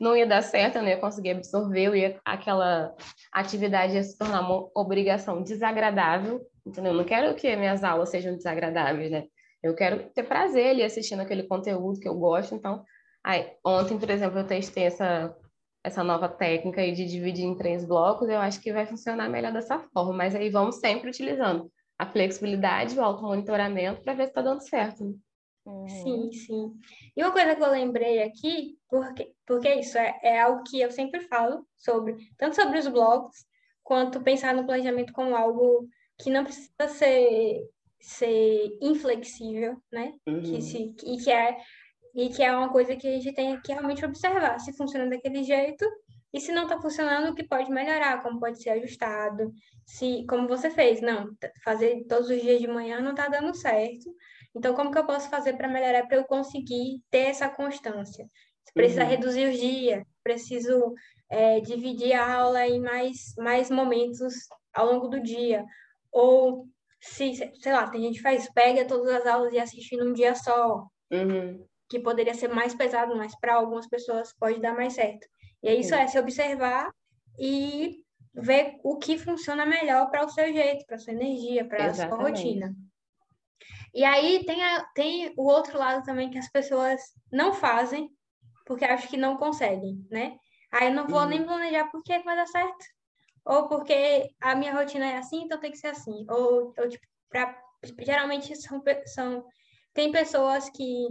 [0.00, 2.94] não ia dar certo, eu não ia conseguir absorver, eu ia, aquela
[3.32, 6.92] atividade ia se tornar uma obrigação desagradável, entendeu?
[6.92, 9.24] Eu não quero que minhas aulas sejam desagradáveis, né?
[9.62, 12.84] Eu quero ter prazer ali assistindo aquele conteúdo que eu gosto, então...
[13.24, 15.32] Aí, ontem, por exemplo, eu testei essa
[15.84, 19.52] essa nova técnica aí de dividir em três blocos, eu acho que vai funcionar melhor
[19.52, 20.12] dessa forma.
[20.12, 25.04] Mas aí vamos sempre utilizando a flexibilidade, o automonitoramento para ver se está dando certo.
[25.04, 25.14] Né?
[25.64, 25.88] Uhum.
[25.88, 26.72] Sim, sim.
[27.16, 30.90] E uma coisa que eu lembrei aqui, porque, porque isso é, é algo que eu
[30.90, 33.44] sempre falo sobre, tanto sobre os blocos,
[33.82, 37.68] quanto pensar no planejamento como algo que não precisa ser
[38.02, 40.12] ser inflexível, né?
[40.26, 40.42] Uhum.
[40.42, 41.56] Que se, e, que é,
[42.14, 45.42] e que é uma coisa que a gente tem que realmente observar se funciona daquele
[45.42, 45.84] jeito
[46.32, 49.52] e se não está funcionando, o que pode melhorar, como pode ser ajustado,
[49.84, 51.28] se, como você fez, não,
[51.62, 54.10] fazer todos os dias de manhã não está dando certo.
[54.54, 58.26] Então, como que eu posso fazer para melhorar, para eu conseguir ter essa constância?
[58.74, 59.08] Precisa uhum.
[59.08, 60.94] reduzir os dias, preciso
[61.28, 64.32] é, dividir a aula em mais, mais momentos
[64.72, 65.64] ao longo do dia.
[66.10, 66.66] Ou
[66.98, 70.34] se, sei lá, tem gente que faz, pega todas as aulas e assiste num dia
[70.34, 70.86] só.
[71.10, 71.66] Uhum.
[71.92, 75.28] Que poderia ser mais pesado, mas para algumas pessoas pode dar mais certo.
[75.62, 76.90] E é isso, é se observar
[77.38, 78.02] e
[78.32, 82.16] ver o que funciona melhor para o seu jeito, para sua energia, para a sua
[82.16, 82.74] rotina.
[83.92, 86.98] E aí tem, a, tem o outro lado também que as pessoas
[87.30, 88.08] não fazem,
[88.64, 90.38] porque acham que não conseguem, né?
[90.72, 91.26] Aí eu não vou uhum.
[91.26, 92.86] nem planejar porque vai dar certo.
[93.44, 96.24] Ou porque a minha rotina é assim, então tem que ser assim.
[96.30, 97.54] Ou, ou tipo, pra,
[97.98, 99.44] geralmente são, são.
[99.92, 101.08] Tem pessoas que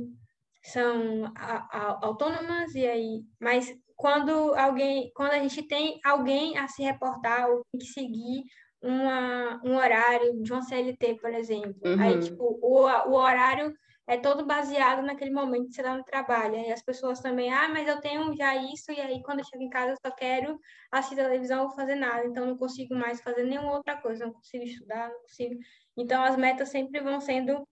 [0.63, 3.23] são a, a, autônomas e aí.
[3.39, 5.11] Mas quando alguém.
[5.15, 8.43] Quando a gente tem alguém a se reportar ou tem que seguir
[8.81, 11.75] uma, um horário de uma CLT, por exemplo.
[11.85, 12.01] Uhum.
[12.01, 13.73] Aí, tipo, o, o horário
[14.07, 16.55] é todo baseado naquele momento que você está no trabalho.
[16.55, 19.63] E as pessoas também, ah, mas eu tenho já isso, e aí quando eu chego
[19.63, 20.59] em casa eu só quero
[20.91, 24.63] assistir televisão ou fazer nada, então não consigo mais fazer nenhuma outra coisa, não consigo
[24.63, 25.55] estudar, não consigo.
[25.95, 27.65] Então as metas sempre vão sendo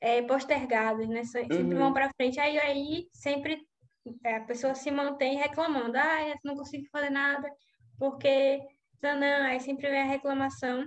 [0.00, 1.24] é, postergadas, né?
[1.24, 1.78] Sempre uhum.
[1.78, 2.38] vão para frente.
[2.40, 3.60] Aí, aí sempre
[4.24, 7.48] é, a pessoa se mantém reclamando, ah, eu não consigo fazer nada,
[7.98, 8.60] porque
[9.02, 10.86] não, não, aí sempre vem a reclamação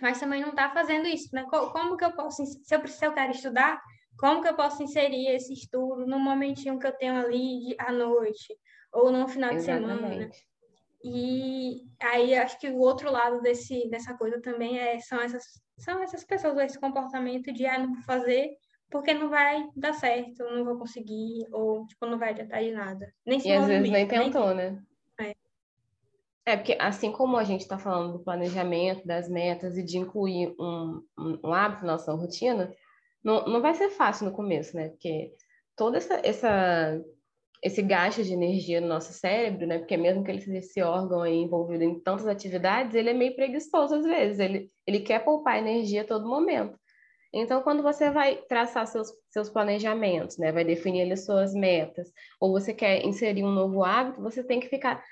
[0.00, 1.44] mas também não está fazendo isso, né?
[1.48, 3.80] Como que eu posso, se eu, se eu quero estudar,
[4.18, 8.54] como que eu posso inserir esse estudo no momentinho que eu tenho ali à noite
[8.92, 9.98] ou no final de Exatamente.
[9.98, 10.30] semana?
[11.08, 15.44] E aí acho que o outro lado desse, dessa coisa também é, são, essas,
[15.78, 18.56] são essas pessoas, esse comportamento de ah, não vou fazer
[18.90, 23.12] porque não vai dar certo, não vou conseguir, ou tipo, não vai adiantar de nada.
[23.24, 24.72] Nem se e às vezes nem tentou, nem...
[24.72, 24.82] né?
[25.20, 25.34] É.
[26.52, 30.54] é, porque assim como a gente está falando do planejamento, das metas e de incluir
[30.58, 32.72] um, um, um hábito na nossa rotina,
[33.22, 34.90] não, não vai ser fácil no começo, né?
[34.90, 35.34] Porque
[35.76, 37.02] todo essa, essa,
[37.66, 39.78] esse gasto de energia no nosso cérebro, né?
[39.78, 43.34] Porque mesmo que ele seja esse órgão aí envolvido em tantas atividades, ele é meio
[43.34, 44.38] preguiçoso às vezes.
[44.38, 46.78] Ele, ele quer poupar energia a todo momento.
[47.34, 50.52] Então, quando você vai traçar seus, seus planejamentos, né?
[50.52, 52.08] Vai definir ali suas metas,
[52.40, 55.04] ou você quer inserir um novo hábito, você tem que ficar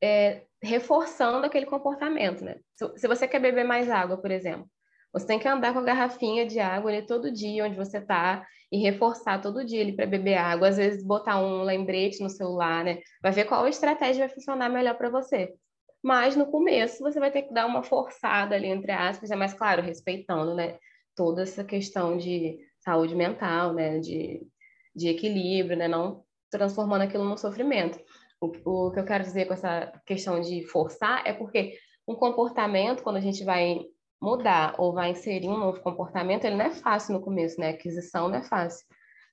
[0.00, 2.60] é, reforçando aquele comportamento, né?
[2.76, 4.70] Se, se você quer beber mais água, por exemplo,
[5.18, 8.46] você tem que andar com a garrafinha de água ali todo dia onde você está
[8.70, 10.68] e reforçar todo dia ali para beber água.
[10.68, 13.00] Às vezes botar um lembrete no celular, né?
[13.22, 15.54] Vai ver qual estratégia vai funcionar melhor para você.
[16.02, 19.54] Mas no começo você vai ter que dar uma forçada ali entre aspas, é mais
[19.54, 20.78] claro, respeitando, né?
[21.16, 23.98] Toda essa questão de saúde mental, né?
[23.98, 24.46] De,
[24.94, 25.88] de equilíbrio, né?
[25.88, 27.98] Não transformando aquilo num sofrimento.
[28.40, 31.76] O, o que eu quero dizer com essa questão de forçar é porque
[32.06, 33.80] um comportamento, quando a gente vai
[34.20, 37.68] mudar ou vai inserir um novo comportamento, ele não é fácil no começo, né?
[37.68, 38.86] A aquisição não é fácil.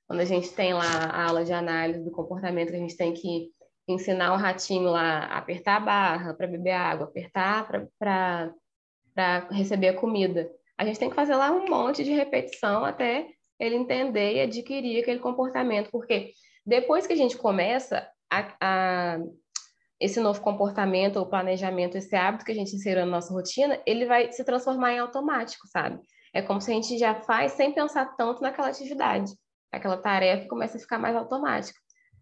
[0.08, 3.50] Quando a gente tem lá a aula de análise do comportamento, a gente tem que
[3.88, 7.68] ensinar o ratinho lá a apertar a barra para beber água, apertar
[8.00, 10.50] para receber a comida.
[10.78, 13.28] A gente tem que fazer lá um monte de repetição até
[13.60, 16.32] ele entender e adquirir aquele comportamento, porque
[16.66, 19.20] depois que a gente começa a, a
[20.00, 24.06] esse novo comportamento ou planejamento, esse hábito que a gente inseriu na nossa rotina, ele
[24.06, 26.00] vai se transformar em automático, sabe?
[26.34, 29.32] É como se a gente já faz sem pensar tanto naquela atividade.
[29.72, 31.80] Aquela tarefa começa a ficar mais automática.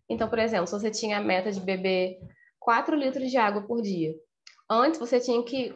[0.08, 2.18] Então, por exemplo, se você tinha a meta de beber
[2.60, 4.14] 4 litros de água por dia,
[4.70, 5.76] antes você tinha que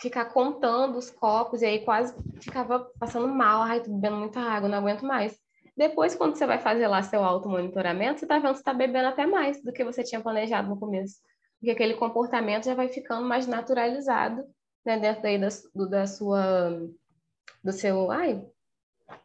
[0.00, 4.68] ficar contando os copos e aí quase ficava passando mal, ai, tô bebendo muita água,
[4.68, 5.38] não aguento mais.
[5.76, 9.08] Depois, quando você vai fazer lá seu auto-monitoramento, você tá vendo que você tá bebendo
[9.08, 11.16] até mais do que você tinha planejado no começo
[11.58, 14.44] porque aquele comportamento já vai ficando mais naturalizado
[14.84, 16.80] né, dentro daí da, do, da sua,
[17.62, 18.46] do seu, ai,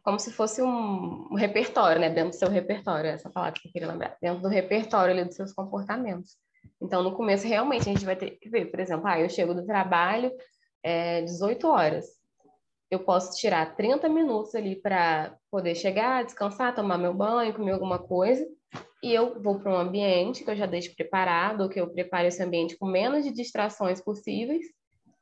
[0.02, 3.72] como se fosse um, um, repertório, né, dentro do seu repertório, essa palavra que eu
[3.72, 6.36] queria lembrar, dentro do repertório ali dos seus comportamentos.
[6.80, 9.54] Então, no começo, realmente, a gente vai ter que ver, por exemplo, ah, eu chego
[9.54, 10.32] do trabalho
[10.82, 12.06] é, 18 horas,
[12.90, 17.98] eu posso tirar 30 minutos ali para poder chegar, descansar, tomar meu banho, comer alguma
[17.98, 18.46] coisa,
[19.02, 22.28] e eu vou para um ambiente que eu já deixo preparado, ou que eu prepare
[22.28, 24.64] esse ambiente com menos de distrações possíveis,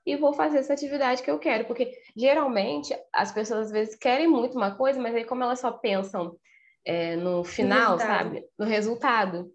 [0.05, 4.27] e vou fazer essa atividade que eu quero, porque geralmente as pessoas às vezes querem
[4.27, 6.37] muito uma coisa, mas aí como elas só pensam
[6.85, 9.51] é, no final, no sabe, no resultado,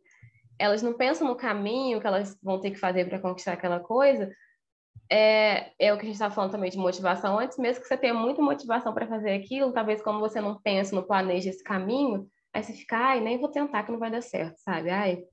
[0.57, 4.31] elas não pensam no caminho que elas vão ter que fazer para conquistar aquela coisa,
[5.11, 7.37] é, é o que a gente estava falando também de motivação.
[7.37, 10.95] Antes, mesmo que você tenha muita motivação para fazer aquilo, talvez quando você não pensa,
[10.95, 14.21] não planeja esse caminho, aí você fica, ai, nem vou tentar que não vai dar
[14.21, 14.89] certo, sabe?
[14.89, 15.23] Ai,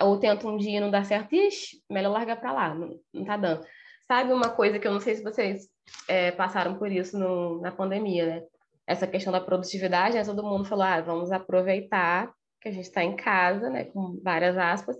[0.00, 3.24] ou tenta um dia e não dá certo, ixi, melhor largar para lá, não, não
[3.24, 3.66] tá dando.
[4.06, 5.68] Sabe uma coisa que eu não sei se vocês
[6.08, 8.42] é, passaram por isso no, na pandemia, né?
[8.86, 10.24] Essa questão da produtividade, né?
[10.24, 14.56] todo mundo falou, ah, vamos aproveitar que a gente está em casa, né, com várias
[14.58, 14.96] aspas,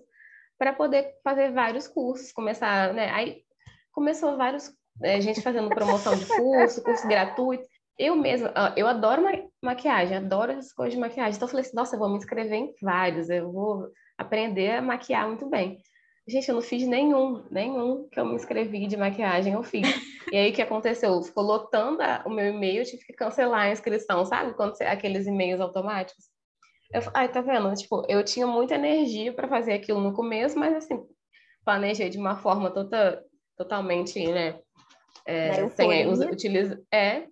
[0.59, 3.11] para poder fazer vários cursos, começar, né?
[3.11, 3.43] Aí
[3.93, 4.71] começou vários
[5.03, 7.65] é, gente fazendo promoção de curso, curso gratuito.
[7.99, 11.37] Eu mesma, eu adoro ma maquiagem, adoro essas coisas de maquiagem.
[11.37, 14.83] Então eu falei assim, nossa, eu vou me inscrever em vários, eu vou aprender a
[14.83, 15.79] maquiar muito bem.
[16.27, 19.87] Gente, eu não fiz nenhum, nenhum que eu me inscrevi de maquiagem, eu fiz.
[20.31, 21.21] E aí o que aconteceu?
[21.23, 24.55] Ficou lotando o meu e-mail, eu tive que cancelar a inscrição, sabe?
[24.55, 26.27] Quando você, aqueles e-mails automáticos.
[26.93, 27.73] Eu, ai, tá vendo?
[27.75, 31.01] Tipo, eu tinha muita energia para fazer aquilo no começo, mas assim,
[31.65, 33.25] planejei de uma forma toda
[33.57, 34.59] totalmente, né?
[35.27, 37.27] É, sem utiliza, é.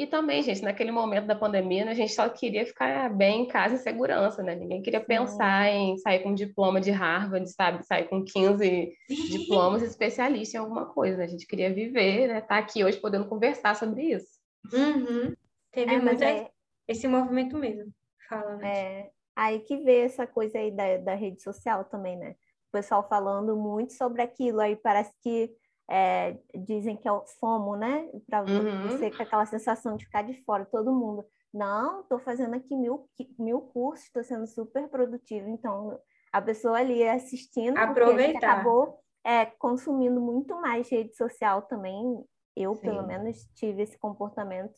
[0.00, 3.46] E também, gente, naquele momento da pandemia, né, a gente só queria ficar bem em
[3.46, 4.54] casa em segurança, né?
[4.54, 5.06] Ninguém queria Sim.
[5.06, 7.84] pensar em sair com um diploma de Harvard, sabe?
[7.84, 8.94] Sair com 15
[9.28, 11.22] diplomas especialista em alguma coisa.
[11.22, 12.40] A gente queria viver, né?
[12.40, 14.40] Tá aqui hoje podendo conversar sobre isso.
[14.72, 15.34] Uhum.
[15.70, 16.48] Teve é, muito é...
[16.88, 17.92] esse movimento mesmo.
[18.26, 18.68] Fala, né?
[18.70, 22.36] É, aí que vê essa coisa aí da, da rede social também, né?
[22.70, 25.54] O pessoal falando muito sobre aquilo, aí parece que
[25.90, 28.08] é, dizem que é o FOMO, né?
[28.28, 28.88] Para uhum.
[28.88, 31.24] você com aquela sensação de ficar de fora, todo mundo.
[31.52, 35.48] Não, estou fazendo aqui mil, mil cursos, estou sendo super produtivo.
[35.48, 35.98] Então,
[36.32, 38.52] a pessoa ali assistindo, aproveitar.
[38.52, 42.24] acabou é, consumindo muito mais rede social também.
[42.56, 42.82] Eu, Sim.
[42.82, 44.72] pelo menos, tive esse comportamento.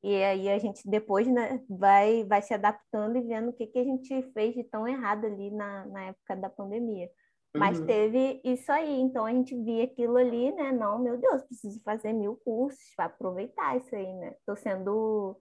[0.00, 3.78] E aí a gente depois né, vai, vai se adaptando e vendo o que, que
[3.78, 7.08] a gente fez de tão errado ali na, na época da pandemia.
[7.54, 7.86] Mas uhum.
[7.86, 10.72] teve isso aí, então a gente via aquilo ali, né?
[10.72, 14.34] Não, meu Deus, preciso fazer mil cursos para aproveitar isso aí, né?
[14.38, 15.36] Estou sendo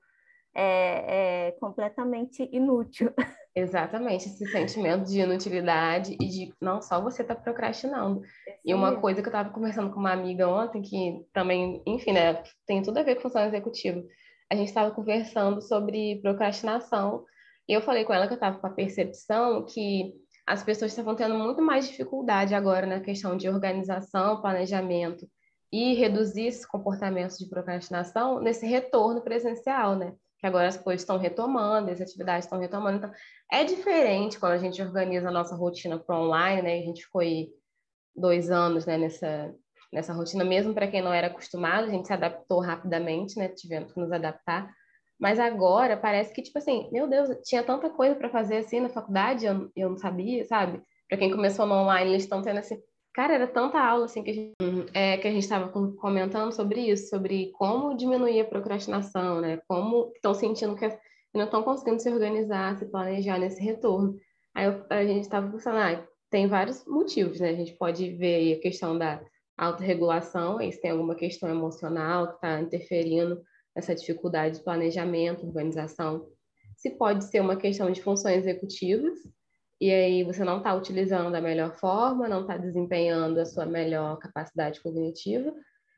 [0.53, 3.13] é, é, completamente inútil.
[3.55, 8.21] Exatamente, esse sentimento de inutilidade e de não só você tá procrastinando.
[8.63, 12.43] e uma coisa que eu estava conversando com uma amiga ontem, que também, enfim, né,
[12.65, 14.01] tem tudo a ver com função executiva.
[14.49, 17.25] A gente estava conversando sobre procrastinação
[17.67, 20.13] e eu falei com ela que eu estava com a percepção que
[20.51, 25.25] as pessoas estavam tendo muito mais dificuldade agora na questão de organização, planejamento
[25.71, 30.13] e reduzir esses comportamentos de procrastinação nesse retorno presencial, né?
[30.37, 32.97] Que agora as coisas estão retomando, as atividades estão retomando.
[32.97, 33.11] Então,
[33.49, 36.79] é diferente quando a gente organiza a nossa rotina para online, né?
[36.79, 37.49] A gente aí
[38.13, 39.55] dois anos né, nessa,
[39.93, 43.47] nessa rotina, mesmo para quem não era acostumado, a gente se adaptou rapidamente, né?
[43.47, 44.69] Tivemos que nos adaptar.
[45.21, 48.89] Mas agora parece que, tipo assim, meu Deus, tinha tanta coisa para fazer assim na
[48.89, 50.81] faculdade, eu, eu não sabia, sabe?
[51.07, 52.81] Para quem começou no online, eles estão tendo assim.
[53.13, 54.53] Cara, era tanta aula assim que a gente
[54.93, 59.59] é, a gente estava comentando sobre isso, sobre como diminuir a procrastinação, né?
[59.67, 60.89] Como estão sentindo que
[61.35, 64.17] não estão conseguindo se organizar, se planejar nesse retorno.
[64.55, 67.49] Aí eu, a gente estava pensando, ah, tem vários motivos, né?
[67.49, 69.21] A gente pode ver a questão da
[69.55, 73.39] autorregulação, aí se tem alguma questão emocional que está interferindo
[73.75, 76.27] essa dificuldade de planejamento, organização.
[76.75, 79.17] Se pode ser uma questão de funções executivas,
[79.79, 84.17] e aí você não está utilizando da melhor forma, não está desempenhando a sua melhor
[84.19, 85.53] capacidade cognitiva,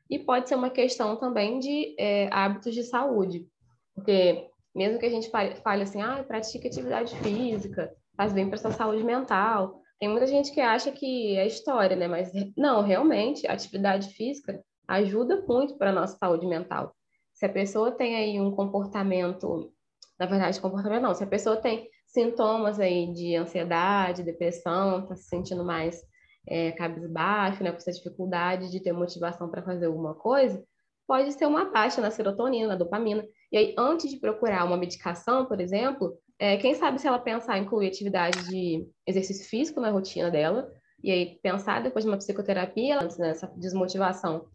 [0.08, 3.46] e pode ser uma questão também de é, hábitos de saúde,
[3.94, 8.72] porque mesmo que a gente fale assim, ah, pratica atividade física, faz bem para sua
[8.72, 12.08] saúde mental, tem muita gente que acha que é história, né?
[12.08, 16.94] Mas não, realmente, atividade física ajuda muito para a nossa saúde mental.
[17.34, 19.72] Se a pessoa tem aí um comportamento,
[20.18, 25.24] na verdade, comportamento não, se a pessoa tem sintomas aí de ansiedade, depressão, está se
[25.24, 26.00] sentindo mais
[26.46, 30.62] é, cabisbaixo, né, com essa dificuldade de ter motivação para fazer alguma coisa,
[31.06, 33.24] pode ser uma baixa na serotonina, na dopamina.
[33.50, 37.58] E aí, antes de procurar uma medicação, por exemplo, é, quem sabe se ela pensar
[37.58, 40.70] em incluir atividade de exercício físico na rotina dela,
[41.02, 44.46] e aí pensar depois de uma psicoterapia, antes dessa desmotivação,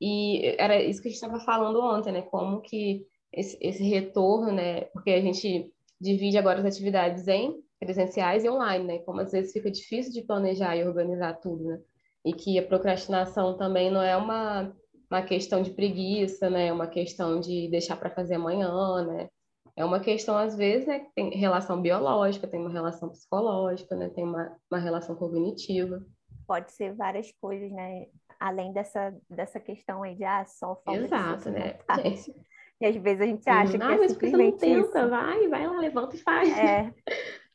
[0.00, 2.22] e era isso que a gente estava falando ontem, né?
[2.22, 4.82] Como que esse, esse retorno, né?
[4.86, 5.70] Porque a gente
[6.00, 8.98] divide agora as atividades em presenciais e online, né?
[9.00, 11.80] Como às vezes fica difícil de planejar e organizar tudo, né?
[12.24, 14.74] E que a procrastinação também não é uma,
[15.10, 16.68] uma questão de preguiça, né?
[16.68, 19.28] É uma questão de deixar para fazer amanhã, né?
[19.76, 24.08] É uma questão, às vezes, né, que tem relação biológica, tem uma relação psicológica, né?
[24.08, 26.02] Tem uma, uma relação cognitiva.
[26.46, 28.06] Pode ser várias coisas, né?
[28.38, 31.78] Além dessa, dessa questão aí de ah, só falta Exato, né?
[32.78, 35.10] E às vezes a gente acha não, que é mas simplesmente você não tenta, isso.
[35.10, 36.58] vai, vai lá, levanta e faz.
[36.58, 36.92] É.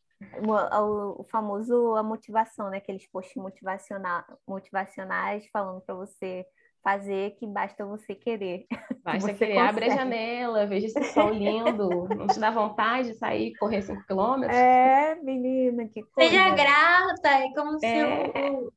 [0.48, 2.78] O, o, famoso a motivação, né?
[2.78, 6.46] Aqueles posts motivacional, motivacionais falando para você
[6.84, 8.66] fazer que basta você querer.
[9.04, 9.70] Basta você querer, consegue.
[9.70, 14.06] abre a janela, veja esse sol lindo, não te dá vontade de sair correr 5
[14.06, 14.56] quilômetros?
[14.56, 16.30] É, menina, que coisa.
[16.30, 18.52] Seja grata, é como se é.
[18.52, 18.72] o,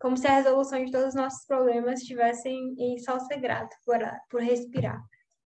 [0.00, 3.98] como se a resolução de todos os nossos problemas estivesse em só ser grato por,
[4.30, 5.00] por respirar.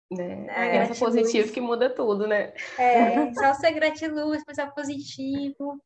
[0.10, 0.48] Né?
[0.50, 2.54] É, Pensa positivo que muda tudo, né?
[2.80, 5.82] É, só ser gratiluz, pensar positivo.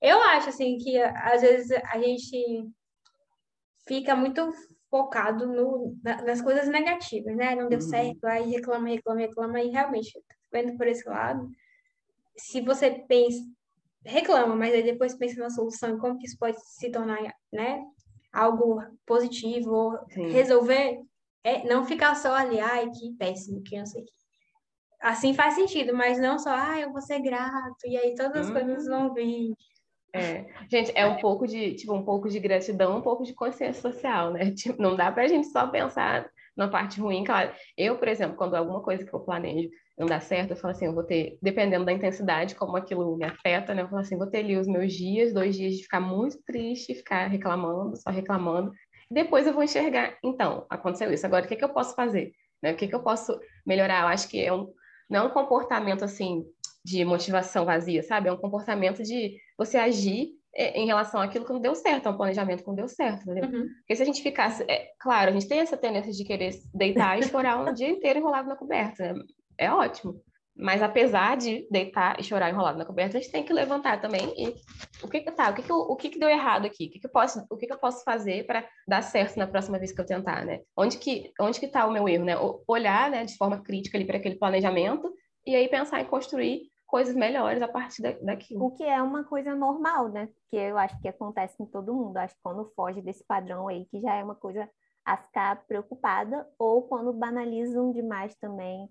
[0.00, 2.66] Eu acho, assim, que às vezes a gente
[3.86, 4.50] fica muito
[4.90, 7.54] focado no, nas coisas negativas, né?
[7.54, 7.88] Não deu uhum.
[7.88, 10.18] certo, aí reclama, reclama, reclama, e realmente,
[10.50, 11.46] vendo por esse lado,
[12.38, 13.42] se você pensa,
[14.06, 17.18] reclama, mas aí depois pensa na solução, como que isso pode se tornar,
[17.52, 17.82] né?
[18.32, 20.30] Algo positivo, Sim.
[20.30, 21.00] resolver,
[21.42, 24.12] é, não ficar só ali, ai, que péssimo, que não sei que.
[25.00, 28.50] Assim faz sentido, mas não só, ai, eu vou ser grato, e aí todas as
[28.50, 29.54] coisas vão vir.
[30.12, 30.46] É.
[30.70, 34.32] Gente, é um pouco de, tipo, um pouco de gratidão, um pouco de consciência social,
[34.32, 34.50] né?
[34.56, 37.52] Tipo, não dá pra gente só pensar na parte ruim, claro.
[37.76, 40.84] Eu, por exemplo, quando alguma coisa que eu planejo não dá certo, eu falo assim,
[40.84, 43.82] eu vou ter, dependendo da intensidade, como aquilo me afeta, né?
[43.82, 46.94] Eu falo assim, vou ter ali os meus dias, dois dias de ficar muito triste,
[46.94, 48.72] ficar reclamando, só reclamando.
[49.10, 52.32] Depois eu vou enxergar, então, aconteceu isso, agora o que, que eu posso fazer?
[52.62, 52.72] Né?
[52.72, 54.02] O que, que eu posso melhorar?
[54.02, 54.70] Eu acho que é um,
[55.08, 56.44] não é um comportamento, assim,
[56.84, 58.28] de motivação vazia, sabe?
[58.28, 62.10] É um comportamento de você agir é, em relação àquilo que não deu certo, é
[62.10, 63.44] um planejamento que não deu certo, entendeu?
[63.44, 63.68] Uhum.
[63.78, 67.18] Porque se a gente ficasse, é, claro, a gente tem essa tendência de querer deitar
[67.18, 69.22] e chorar um dia inteiro enrolado na coberta, né?
[69.58, 70.20] É ótimo.
[70.58, 74.32] Mas apesar de deitar e chorar enrolado na coberta, a gente tem que levantar também
[74.36, 74.54] e
[75.02, 76.86] o que que tá, o que que, o que, que deu errado aqui?
[76.86, 79.46] O que que eu posso, o que que eu posso fazer para dar certo na
[79.46, 80.62] próxima vez que eu tentar, né?
[80.74, 82.34] Onde que, onde que tá o meu erro, né?
[82.66, 85.12] Olhar, né, de forma crítica ali para aquele planejamento
[85.44, 88.64] e aí pensar em construir coisas melhores a partir da, daquilo.
[88.64, 90.30] O que é uma coisa normal, né?
[90.50, 92.16] Que eu acho que acontece com todo mundo.
[92.16, 94.66] Acho que quando foge desse padrão aí, que já é uma coisa
[95.04, 98.88] a ficar preocupada, ou quando banalizam demais também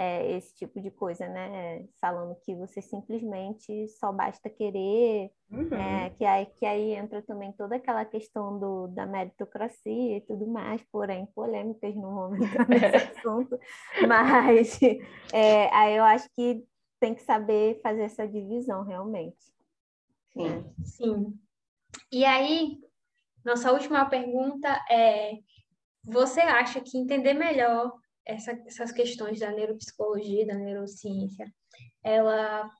[0.00, 1.84] é, esse tipo de coisa, né?
[2.00, 5.74] Falando que você simplesmente só basta querer, uhum.
[5.74, 10.46] é, que, aí, que aí entra também toda aquela questão do, da meritocracia e tudo
[10.46, 12.38] mais, porém polêmicas no momento
[12.70, 13.58] nesse assunto,
[14.06, 14.78] mas
[15.34, 16.64] é, aí eu acho que
[17.00, 19.52] tem que saber fazer essa divisão realmente.
[20.32, 20.48] Sim.
[20.48, 20.64] Né?
[20.84, 21.38] Sim.
[22.12, 22.78] E aí,
[23.44, 25.38] nossa última pergunta é:
[26.04, 27.98] você acha que entender melhor
[28.28, 31.50] essa, essas questões da neuropsicologia, da neurociência,
[32.04, 32.70] ela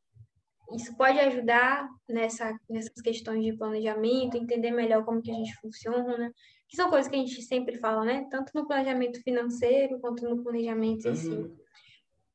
[0.73, 6.31] isso pode ajudar nessa, nessas questões de planejamento, entender melhor como que a gente funciona,
[6.69, 8.29] que são coisas que a gente sempre fala, né?
[8.31, 11.13] Tanto no planejamento financeiro quanto no planejamento uhum.
[11.13, 11.31] em si.
[11.31, 11.57] Uhum.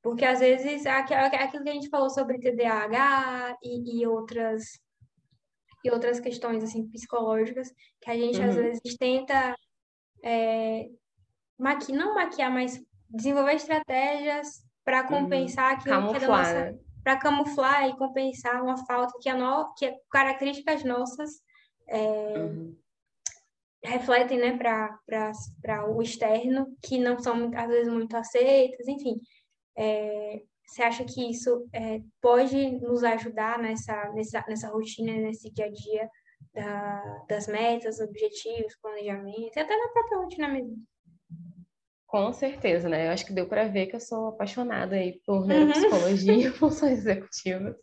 [0.01, 4.82] Porque às vezes é aquilo que a gente falou sobre TDAH e, e outras
[5.86, 7.70] e outras questões assim psicológicas
[8.01, 8.49] que a gente uhum.
[8.49, 9.55] às vezes tenta
[10.24, 10.88] é,
[11.59, 12.82] maqui, não maquiar, mas
[13.14, 15.07] desenvolver estratégias para uhum.
[15.07, 15.78] compensar uhum.
[15.78, 16.80] aquilo que é nossa, né?
[17.03, 21.41] para camuflar e compensar uma falta que é, no, que características nossas
[21.88, 22.76] é, uhum.
[23.84, 29.20] refletem né, para o externo, que não são às vezes muito aceitas, enfim.
[29.78, 35.66] É, você acha que isso é, pode nos ajudar nessa, nessa, nessa rotina, nesse dia
[35.66, 36.09] a dia
[36.53, 40.78] da, das metas, objetivos, planejamento, e até na própria rotina mesmo?
[42.14, 43.07] Com certeza, né?
[43.07, 45.47] Eu acho que deu para ver que eu sou apaixonada aí por uhum.
[45.47, 47.76] neuropsicologia e funções executivas.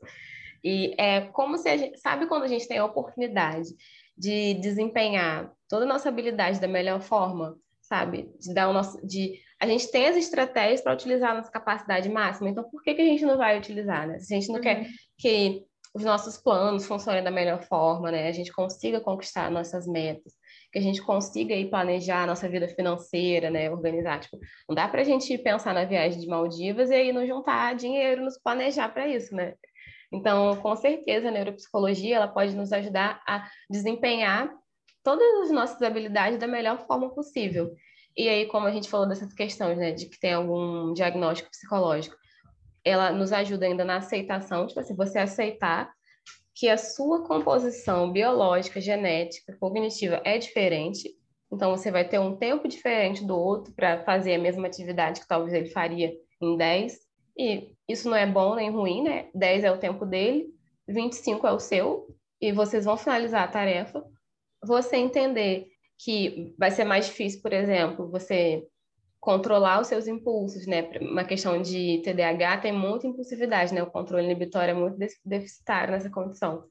[0.63, 3.71] E é como se a gente, sabe quando a gente tem a oportunidade
[4.17, 8.31] de desempenhar toda a nossa habilidade da melhor forma, sabe?
[8.39, 12.09] De dar o nosso, de a gente tem as estratégias para utilizar a nossa capacidade
[12.09, 12.51] máxima.
[12.51, 14.21] Então, por que que a gente não vai utilizar, né?
[14.21, 14.63] Se a gente não uhum.
[14.63, 14.87] quer
[15.19, 18.29] que os nossos planos funcionem da melhor forma, né?
[18.29, 20.39] A gente consiga conquistar nossas metas
[20.73, 24.87] que a gente consiga aí planejar a nossa vida financeira, né, organizar, tipo, não dá
[24.89, 28.89] para a gente pensar na viagem de Maldivas e aí não juntar dinheiro, nos planejar
[28.89, 29.55] para isso, né?
[30.13, 34.51] Então, com certeza, a neuropsicologia ela pode nos ajudar a desempenhar
[35.03, 37.75] todas as nossas habilidades da melhor forma possível.
[38.17, 42.17] E aí, como a gente falou dessas questões, né, de que tem algum diagnóstico psicológico,
[42.85, 45.93] ela nos ajuda ainda na aceitação, tipo assim, você aceitar
[46.61, 51.11] que a sua composição biológica, genética, cognitiva é diferente.
[51.51, 55.27] Então, você vai ter um tempo diferente do outro para fazer a mesma atividade que
[55.27, 56.99] talvez ele faria em 10.
[57.39, 59.31] E isso não é bom nem ruim, né?
[59.35, 60.49] 10 é o tempo dele,
[60.87, 62.07] 25 é o seu,
[62.39, 64.05] e vocês vão finalizar a tarefa.
[64.63, 65.67] Você entender
[65.99, 68.67] que vai ser mais difícil, por exemplo, você
[69.21, 70.91] controlar os seus impulsos, né?
[71.01, 73.83] Uma questão de TDAH tem muita impulsividade, né?
[73.83, 76.65] O controle inibitório é muito deficitário nessa condição.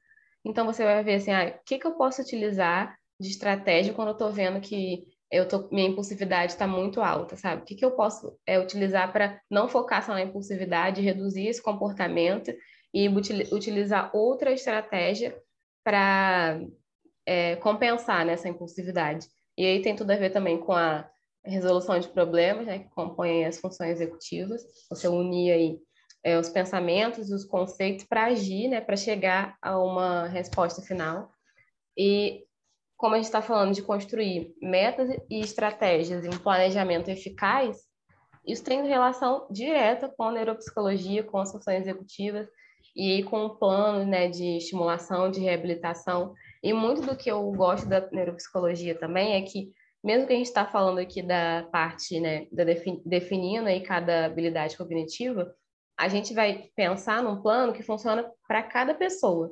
[0.43, 4.09] Então você vai ver assim, ah, o que, que eu posso utilizar de estratégia quando
[4.09, 7.61] eu estou vendo que eu tô, minha impulsividade está muito alta, sabe?
[7.61, 11.61] O que, que eu posso é, utilizar para não focar só na impulsividade, reduzir esse
[11.61, 12.51] comportamento
[12.91, 15.37] e utilizar outra estratégia
[15.83, 16.59] para
[17.25, 19.27] é, compensar nessa impulsividade.
[19.55, 21.07] E aí tem tudo a ver também com a
[21.45, 24.61] resolução de problemas, né, que compõem as funções executivas.
[24.89, 25.79] Você unir aí
[26.23, 31.31] é, os pensamentos, os conceitos para agir, né, para chegar a uma resposta final.
[31.97, 32.45] E
[32.97, 37.77] como a gente está falando de construir metas e estratégias em um planejamento eficaz,
[38.45, 42.47] isso tem relação direta com a neuropsicologia, com as funções executivas
[42.95, 46.33] e com o plano né, de estimulação, de reabilitação.
[46.63, 49.71] E muito do que eu gosto da neuropsicologia também é que,
[50.03, 52.63] mesmo que a gente está falando aqui da parte né, da
[53.05, 55.53] definindo aí cada habilidade cognitiva,
[55.97, 59.51] a gente vai pensar num plano que funciona para cada pessoa.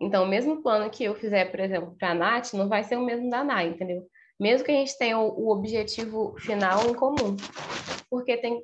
[0.00, 2.96] Então, o mesmo plano que eu fizer, por exemplo, para a Nath, não vai ser
[2.96, 4.06] o mesmo da Nai, entendeu?
[4.38, 7.36] Mesmo que a gente tenha o, o objetivo final em comum,
[8.08, 8.62] porque tem,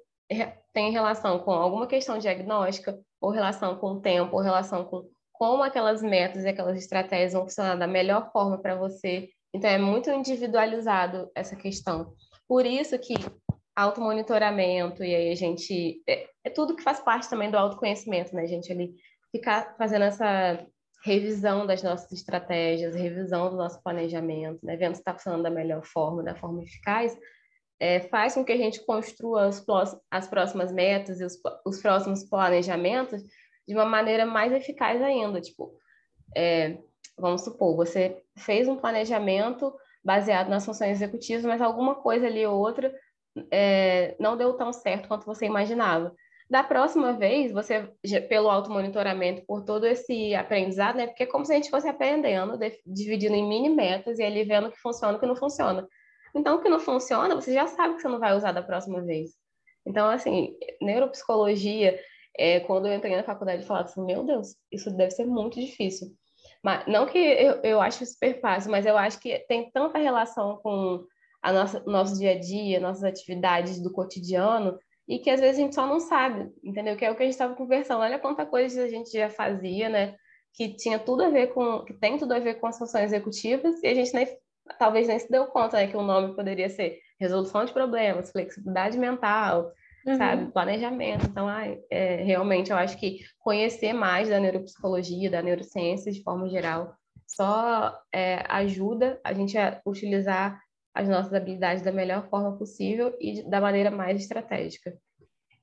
[0.73, 5.65] tem relação com alguma questão diagnóstica, ou relação com o tempo, ou relação com como
[5.65, 9.29] aquelas metas e aquelas estratégias vão funcionar da melhor forma para você.
[9.55, 12.13] Então, é muito individualizado essa questão.
[12.49, 13.15] Por isso que
[13.75, 16.03] automonitoramento, e aí a gente.
[16.09, 18.71] É, é tudo que faz parte também do autoconhecimento, né, gente?
[18.73, 18.95] Ali
[19.33, 20.67] ficar fazendo essa
[21.05, 25.85] revisão das nossas estratégias, revisão do nosso planejamento, né, vendo se está funcionando da melhor
[25.85, 27.15] forma, da forma eficaz,
[27.79, 29.63] é, faz com que a gente construa as,
[30.11, 33.23] as próximas metas e os, os, próximos planejamentos
[33.69, 35.41] de uma maneira mais eficaz ainda.
[35.41, 35.77] Tipo,
[36.35, 36.79] é,
[37.19, 42.59] vamos supor, você fez um planejamento baseado nas funções executivas, mas alguma coisa ali ou
[42.59, 42.95] outra
[43.51, 46.15] é, não deu tão certo quanto você imaginava.
[46.49, 47.91] Da próxima vez, você,
[48.29, 51.07] pelo automonitoramento, por todo esse aprendizado, né?
[51.07, 54.69] Porque é como se a gente fosse aprendendo, dividindo em mini metas e ali vendo
[54.69, 55.89] o que funciona e o que não funciona.
[56.35, 59.01] Então, o que não funciona, você já sabe que você não vai usar da próxima
[59.03, 59.31] vez.
[59.87, 61.99] Então, assim, neuropsicologia,
[62.37, 65.59] é, quando eu entrei na faculdade, eu falava assim, meu Deus, isso deve ser muito
[65.59, 66.09] difícil.
[66.65, 70.57] Mas, não que eu, eu acho super fácil, mas eu acho que tem tanta relação
[70.63, 71.05] com
[71.43, 75.63] a nossa, nosso dia a dia, nossas atividades do cotidiano, e que às vezes a
[75.63, 76.97] gente só não sabe, entendeu?
[76.97, 78.01] Que é o que a gente estava conversando.
[78.01, 80.17] Olha quanta coisa a gente já fazia, né?
[80.55, 83.83] Que tinha tudo a ver com, que tem tudo a ver com as funções executivas,
[83.83, 84.27] e a gente nem,
[84.79, 85.87] talvez nem se deu conta, né?
[85.87, 89.71] Que o nome poderia ser resolução de problemas, flexibilidade mental,
[90.07, 90.17] uhum.
[90.17, 90.53] sabe?
[90.53, 91.27] Planejamento.
[91.27, 96.49] Então, ai, é, realmente, eu acho que conhecer mais da neuropsicologia, da neurociência de forma
[96.49, 96.95] geral,
[97.27, 100.61] só é, ajuda a gente a utilizar
[100.95, 104.97] as nossas habilidades da melhor forma possível e da maneira mais estratégica.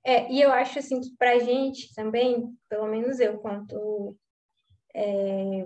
[0.03, 4.17] É, e eu acho assim que para a gente também, pelo menos eu, quanto
[4.95, 5.65] é,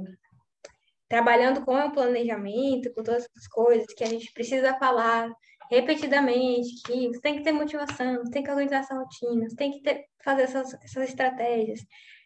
[1.07, 5.31] trabalhando com o planejamento, com todas essas coisas que a gente precisa falar
[5.69, 9.71] repetidamente, que você tem que ter motivação, você tem que organizar essa rotina, você tem
[9.71, 11.79] que ter, fazer essas, essas estratégias,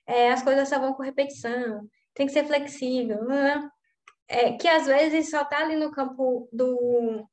[0.07, 3.69] é, as coisas só vão com repetição, tem que ser flexível, né?
[4.29, 7.27] é, que às vezes só está ali no campo do,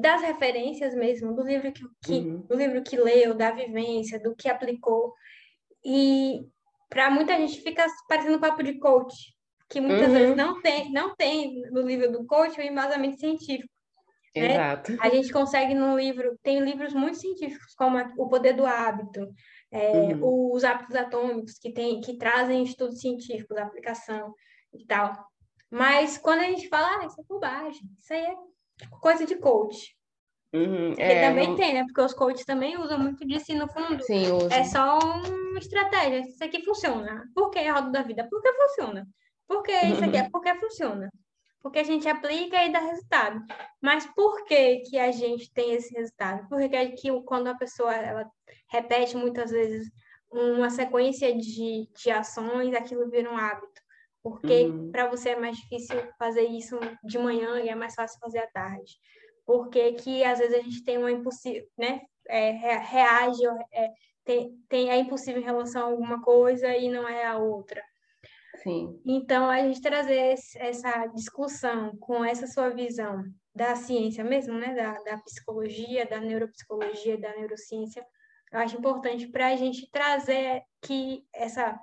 [0.00, 2.40] das referências mesmo, do livro que, que uhum.
[2.42, 5.12] do livro que leu, da vivência, do que aplicou.
[5.84, 6.46] E
[6.88, 9.34] para muita gente fica parecendo um papo de coach,
[9.68, 10.14] que muitas uhum.
[10.14, 13.73] vezes não tem, não tem no livro do coach o embasamento científico.
[14.36, 14.52] Né?
[14.52, 14.96] Exato.
[15.00, 19.28] A gente consegue no livro, tem livros muito científicos, como O Poder do Hábito,
[19.70, 20.52] é, uhum.
[20.52, 24.34] os hábitos atômicos, que, tem, que trazem estudos científicos, aplicação
[24.72, 25.12] e tal.
[25.70, 28.34] Mas quando a gente fala, ah, isso é bobagem, isso aí é
[29.00, 29.96] coisa de coach.
[30.52, 31.56] Uhum, é, também não...
[31.56, 31.84] tem, né?
[31.84, 36.20] Porque os coaches também usam muito disso e no fundo Sim, é só uma estratégia.
[36.20, 37.24] Isso aqui funciona.
[37.34, 38.26] Por que a roda da vida?
[38.30, 39.04] Porque funciona.
[39.48, 40.16] Por que isso aqui?
[40.16, 41.10] É porque funciona.
[41.64, 43.42] Porque a gente aplica e dá resultado.
[43.80, 46.46] Mas por que, que a gente tem esse resultado?
[46.46, 48.30] Porque que, quando a pessoa ela
[48.70, 49.90] repete muitas vezes
[50.30, 53.80] uma sequência de, de ações, aquilo vira um hábito.
[54.22, 54.92] Porque uhum.
[54.92, 58.46] para você é mais difícil fazer isso de manhã e é mais fácil fazer à
[58.46, 58.92] tarde.
[59.46, 62.02] Porque que às vezes a gente tem uma impossível, né?
[62.28, 63.42] É, reage,
[63.72, 63.88] é,
[64.22, 67.82] tem, tem, é impossível em relação a alguma coisa e não é a outra.
[68.62, 69.00] Sim.
[69.04, 73.24] Então, a gente trazer essa discussão com essa sua visão
[73.54, 74.74] da ciência mesmo, né?
[74.74, 78.04] Da, da psicologia, da neuropsicologia, da neurociência,
[78.52, 81.76] eu acho importante para a gente trazer que essa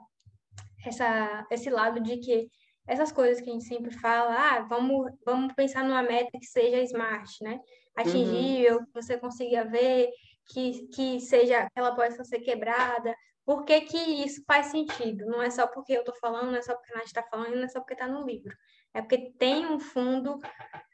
[0.85, 2.49] essa, esse lado de que
[2.87, 6.81] essas coisas que a gente sempre fala, ah, vamos, vamos pensar numa meta que seja
[6.83, 7.59] smart, né?
[7.95, 8.85] Atingível, uhum.
[8.85, 10.09] que você consiga ver,
[10.47, 13.13] que, que seja, ela possa ser quebrada.
[13.45, 15.25] Por que, que isso faz sentido?
[15.25, 17.55] Não é só porque eu estou falando, não é só porque a Nath está falando,
[17.55, 18.55] não é só porque está no livro.
[18.93, 20.39] É porque tem um fundo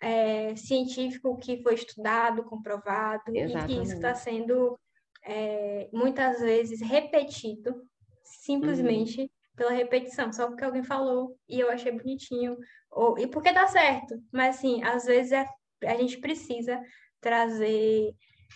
[0.02, 3.74] é, científico que foi estudado, comprovado, Exatamente.
[3.74, 4.80] e que isso está sendo
[5.24, 7.84] é, muitas vezes repetido,
[8.24, 9.30] simplesmente uhum.
[9.56, 12.56] pela repetição, só porque alguém falou e eu achei bonitinho,
[12.90, 14.16] ou, e porque dá certo.
[14.32, 15.46] Mas, assim, às vezes é,
[15.86, 16.82] a gente precisa
[17.20, 18.14] trazer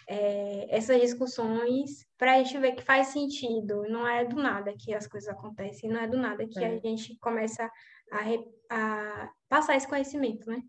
[0.08, 3.84] é, essas discussões para a gente ver que faz sentido.
[3.90, 6.68] Não é do nada que as coisas acontecem, não é do nada que é.
[6.68, 7.70] a gente começa
[8.12, 8.20] a,
[8.70, 10.62] a, passar esse conhecimento, né?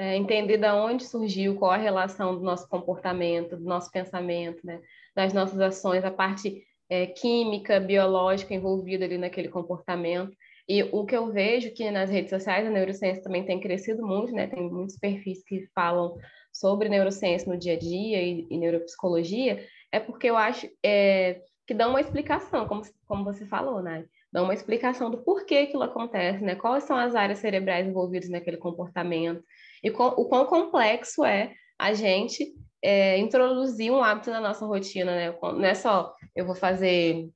[0.00, 4.80] É, entender de onde surgiu, qual a relação do nosso comportamento, do nosso pensamento, né?
[5.14, 10.36] das nossas ações, a parte é, química, biológica envolvida ali naquele comportamento.
[10.68, 14.32] E o que eu vejo que nas redes sociais a neurociência também tem crescido muito,
[14.32, 14.46] né?
[14.46, 16.16] Tem muitos perfis que falam
[16.58, 21.74] sobre neurociência no dia a dia e, e neuropsicologia, é porque eu acho é, que
[21.74, 24.04] dão uma explicação, como, como você falou, né?
[24.32, 26.54] Dão uma explicação do porquê aquilo acontece, né?
[26.54, 29.42] Quais são as áreas cerebrais envolvidas naquele comportamento
[29.82, 32.52] e o quão complexo é a gente
[32.82, 35.34] é, introduzir um hábito na nossa rotina, né?
[35.40, 37.30] Não é só eu vou fazer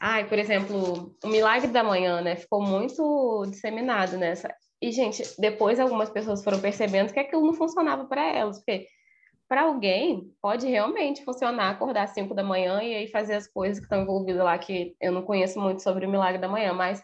[0.00, 2.34] Ai, por exemplo, o milagre da manhã, né?
[2.34, 4.52] Ficou muito disseminado nessa.
[4.82, 8.88] E, gente, depois algumas pessoas foram percebendo que aquilo não funcionava para elas, porque
[9.48, 13.78] para alguém pode realmente funcionar acordar às 5 da manhã e aí fazer as coisas
[13.78, 17.00] que estão envolvidas lá, que eu não conheço muito sobre o milagre da manhã, mas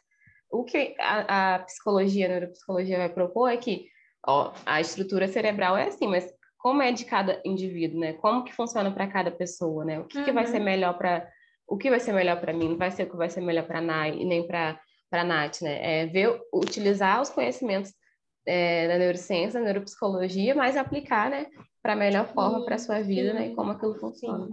[0.51, 3.87] o que a, a psicologia, a neuropsicologia vai propor é que
[4.27, 8.15] ó, a estrutura cerebral é assim, mas como é de cada indivíduo, né?
[8.15, 10.01] Como que funciona para cada pessoa, né?
[10.01, 10.25] O que, uhum.
[10.25, 10.65] que vai ser uhum.
[10.65, 11.29] melhor para
[11.67, 13.67] o que vai ser melhor para mim, não vai ser o que vai ser melhor
[13.67, 14.81] para a Nai e nem para
[15.11, 16.03] a Nath, né?
[16.03, 17.93] É ver, utilizar os conhecimentos
[18.47, 21.47] é, da neurociência, da neuropsicologia, mas aplicar, né,
[21.83, 24.49] para a melhor forma para a sua vida, né, e como aquilo funciona.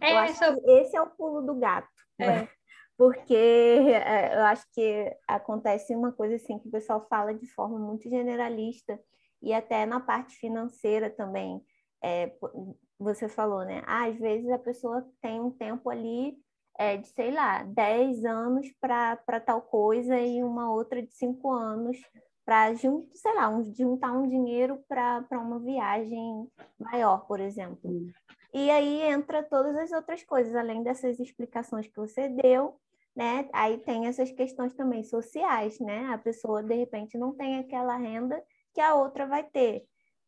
[0.00, 1.88] É, eu acho que esse é o pulo do gato,
[2.18, 2.26] é.
[2.26, 2.48] né?
[2.96, 7.78] Porque é, eu acho que acontece uma coisa assim que o pessoal fala de forma
[7.78, 8.98] muito generalista
[9.42, 11.62] e até na parte financeira também.
[12.02, 12.32] É,
[12.98, 13.82] você falou, né?
[13.86, 16.36] Ah, às vezes a pessoa tem um tempo ali
[16.80, 21.98] é, de, sei lá, 10 anos para tal coisa e uma outra de 5 anos
[22.42, 28.06] para, sei lá, um, juntar um dinheiro para uma viagem maior, por exemplo.
[28.54, 32.80] E aí entra todas as outras coisas, além dessas explicações que você deu,
[33.14, 33.46] né?
[33.52, 36.06] Aí tem essas questões também sociais, né?
[36.06, 39.84] A pessoa, de repente, não tem aquela renda que a outra vai ter.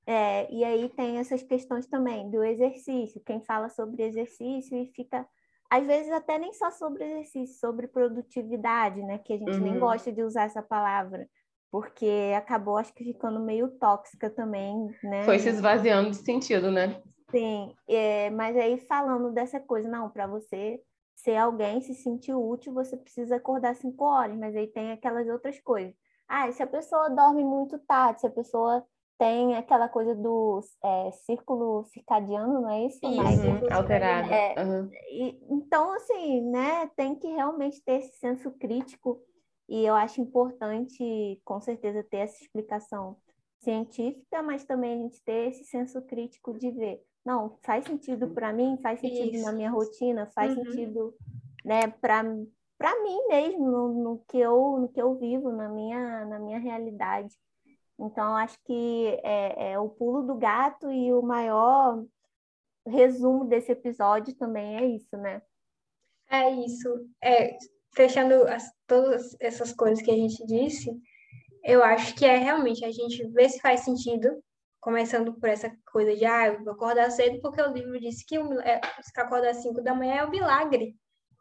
[0.06, 5.26] É, e aí tem essas questões também do exercício, quem fala sobre exercício e fica
[5.72, 9.16] às vezes até nem só sobre exercício, sobre produtividade, né?
[9.16, 9.62] Que a gente uhum.
[9.62, 11.26] nem gosta de usar essa palavra,
[11.70, 15.22] porque acabou, acho que, ficando meio tóxica também, né?
[15.24, 17.00] Foi se esvaziando de sentido, né?
[17.30, 20.78] Sim, é, mas aí falando dessa coisa, não, para você
[21.16, 25.58] ser alguém, se sentir útil, você precisa acordar cinco horas, mas aí tem aquelas outras
[25.60, 25.94] coisas.
[26.28, 28.84] Ah, se a pessoa dorme muito tarde, se a pessoa
[29.22, 32.98] tem aquela coisa do é, círculo circadiano, não é isso?
[33.04, 34.28] isso uhum, alterado.
[34.32, 34.90] É, uhum.
[35.12, 39.20] e, então, assim, né, tem que realmente ter esse senso crítico
[39.68, 43.16] e eu acho importante, com certeza, ter essa explicação
[43.60, 48.52] científica, mas também a gente ter esse senso crítico de ver, não, faz sentido para
[48.52, 49.44] mim, faz sentido isso.
[49.44, 50.64] na minha rotina, faz uhum.
[50.64, 51.14] sentido,
[51.64, 52.24] né, para
[52.76, 56.58] para mim mesmo, no, no, que eu no que eu vivo, na minha na minha
[56.58, 57.32] realidade.
[58.02, 62.04] Então, acho que é, é, o pulo do gato e o maior
[62.84, 65.40] resumo desse episódio também é isso, né?
[66.28, 66.88] É isso.
[67.22, 67.56] É,
[67.94, 70.90] fechando as, todas essas coisas que a gente disse,
[71.62, 74.42] eu acho que é realmente a gente ver se faz sentido,
[74.80, 78.36] começando por essa coisa de, ah, eu vou acordar cedo porque o livro disse que
[78.36, 78.80] o, é,
[79.16, 80.96] acordar às 5 da manhã é um milagre.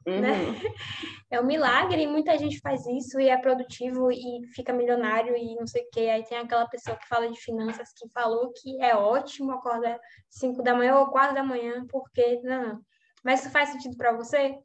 [0.06, 0.16] Né?
[0.16, 0.22] Uhum.
[0.22, 0.62] Né?
[1.32, 5.56] É um milagre e muita gente faz isso e é produtivo e fica milionário e
[5.56, 6.02] não sei o quê.
[6.02, 9.98] Aí tem aquela pessoa que fala de finanças que falou que é ótimo acordar
[10.30, 12.82] 5 da manhã ou 4 da manhã, porque não, não.
[13.24, 14.60] Mas isso faz sentido para você?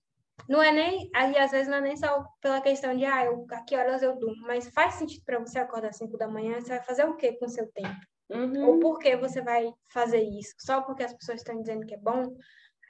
[0.49, 3.47] Não é nem, aí às vezes não é nem só pela questão de, ah, eu,
[3.51, 6.71] a que horas eu durmo, mas faz sentido para você acordar 5 da manhã, você
[6.71, 7.97] vai fazer o quê com o seu tempo?
[8.29, 8.67] Uhum.
[8.67, 10.53] Ou por que você vai fazer isso?
[10.59, 12.35] Só porque as pessoas estão dizendo que é bom?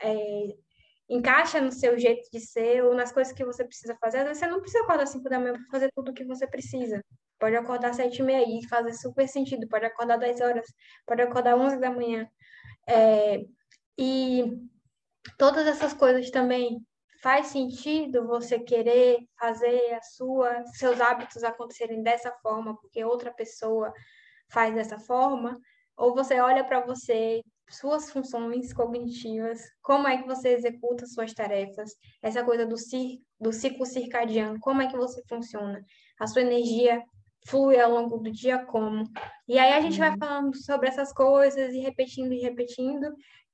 [0.03, 0.57] É,
[1.09, 4.19] encaixa no seu jeito de ser ou nas coisas que você precisa fazer.
[4.19, 6.47] Às vezes você não precisa acordar 5 da manhã para fazer tudo o que você
[6.47, 7.03] precisa.
[7.39, 9.69] Pode acordar sete e meia e fazer super sentido.
[9.69, 10.67] Pode acordar 10 horas,
[11.07, 12.27] pode acordar 11 da manhã.
[12.89, 13.45] É,
[13.99, 14.45] e
[15.39, 16.81] todas essas coisas também
[17.23, 23.93] faz sentido você querer fazer a sua seus hábitos acontecerem dessa forma porque outra pessoa
[24.49, 25.59] faz dessa forma
[25.97, 31.91] ou você olha para você suas funções cognitivas, como é que você executa suas tarefas,
[32.23, 35.85] essa coisa do, cir do ciclo circadiano, como é que você funciona,
[36.19, 37.03] a sua energia
[37.47, 39.05] flui ao longo do dia como.
[39.49, 40.19] E aí a gente vai uhum.
[40.19, 43.13] falando sobre essas coisas e repetindo e repetindo,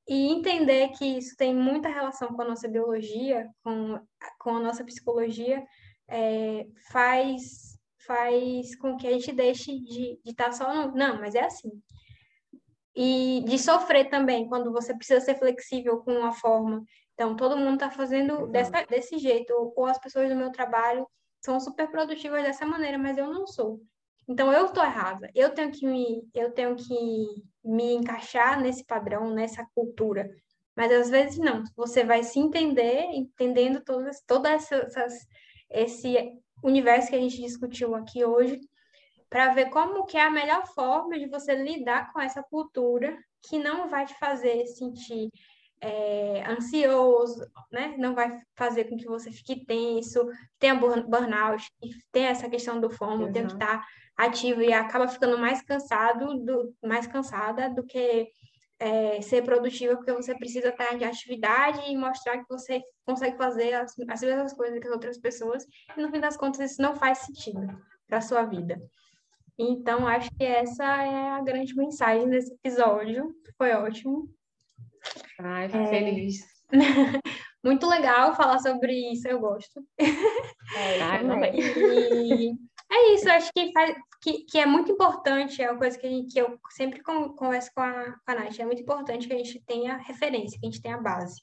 [0.08, 4.00] e entender que isso tem muita relação com a nossa biologia, com,
[4.38, 5.64] com a nossa psicologia,
[6.08, 11.34] é, faz, faz com que a gente deixe de estar tá só no, não, mas
[11.34, 11.70] é assim.
[12.94, 16.84] E de sofrer também, quando você precisa ser flexível com uma forma.
[17.14, 21.06] Então, todo mundo está fazendo dessa, desse jeito, ou, ou as pessoas do meu trabalho
[21.44, 23.80] são super produtivas dessa maneira, mas eu não sou.
[24.28, 25.30] Então eu estou errada.
[25.34, 27.26] Eu tenho que me eu tenho que
[27.64, 30.30] me encaixar nesse padrão, nessa cultura.
[30.76, 31.64] Mas às vezes não.
[31.76, 35.26] Você vai se entender, entendendo todas todas essas
[35.70, 36.16] esse
[36.62, 38.60] universo que a gente discutiu aqui hoje,
[39.32, 43.16] para ver como que é a melhor forma de você lidar com essa cultura
[43.48, 45.30] que não vai te fazer sentir
[45.80, 47.94] é, ansioso, né?
[47.96, 50.28] Não vai fazer com que você fique tenso,
[50.58, 51.66] tenha burnout,
[52.12, 53.82] tem essa questão do fomo, tem que estar
[54.18, 58.28] ativo e acaba ficando mais cansado, do, mais cansada do que
[58.78, 63.72] é, ser produtiva, porque você precisa estar de atividade e mostrar que você consegue fazer
[63.72, 65.64] as, as mesmas coisas que as outras pessoas,
[65.96, 67.66] e no fim das contas isso não faz sentido
[68.06, 68.78] para a sua vida.
[69.70, 73.34] Então, acho que essa é a grande mensagem desse episódio.
[73.56, 74.28] Foi ótimo.
[75.38, 75.86] Ai, fico é...
[75.86, 76.46] feliz.
[77.64, 79.86] Muito legal falar sobre isso, eu gosto.
[79.96, 81.60] É, também.
[81.60, 82.56] E
[82.90, 86.32] é isso, acho que, faz, que, que é muito importante, é uma coisa que, gente,
[86.32, 89.62] que eu sempre converso com a, com a Nath, é muito importante que a gente
[89.64, 91.40] tenha referência, que a gente tenha base.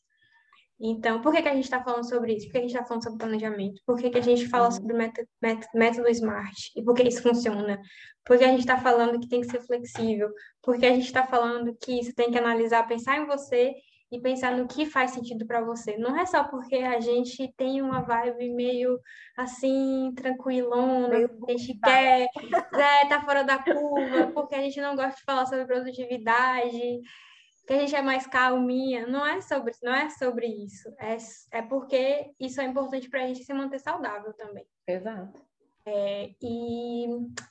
[0.81, 2.45] Então, por que, que a gente está falando sobre isso?
[2.45, 3.81] Por que a gente está falando sobre planejamento?
[3.85, 4.71] Por que, que a gente fala uhum.
[4.71, 5.27] sobre método,
[5.73, 6.71] método SMART?
[6.75, 7.81] E por que isso funciona?
[8.23, 10.29] Por que a gente está falando que tem que ser flexível?
[10.61, 13.73] Por que a gente está falando que você tem que analisar, pensar em você
[14.11, 15.97] e pensar no que faz sentido para você.
[15.97, 18.99] Não é só porque a gente tem uma vibe meio
[19.37, 22.27] assim, tranquilona, a gente quer,
[22.73, 27.01] é, tá fora da curva, porque a gente não gosta de falar sobre produtividade,
[27.69, 29.05] que a gente é mais calminha.
[29.05, 30.89] Não é sobre, não é sobre isso.
[30.99, 31.17] É,
[31.51, 34.65] é porque isso é importante para a gente se manter saudável também.
[34.87, 35.39] Exato.
[35.85, 37.05] É, e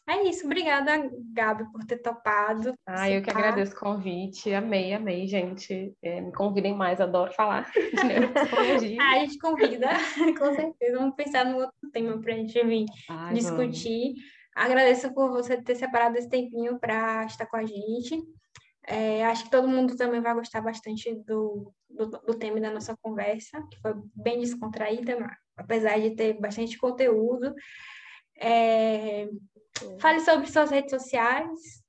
[0.08, 0.44] é isso.
[0.44, 2.74] Obrigada, Gabi, por ter topado.
[2.84, 4.52] Ah, eu que agradeço o convite.
[4.52, 5.94] Amei, amei, gente.
[6.02, 8.98] É, me convidem mais, adoro falar de neuropsicologia.
[9.00, 9.88] ah, a gente convida,
[10.36, 10.98] com certeza.
[10.98, 14.14] Vamos pensar no outro tema para a gente vir Ai, discutir.
[14.14, 14.38] Vamos.
[14.56, 18.20] Agradeço por você ter separado esse tempinho para estar com a gente.
[18.90, 22.96] É, acho que todo mundo também vai gostar bastante do, do, do tema da nossa
[23.02, 25.18] conversa, que foi bem descontraída,
[25.56, 27.54] apesar de ter bastante conteúdo.
[28.40, 29.28] É,
[30.00, 31.84] fale sobre suas redes sociais.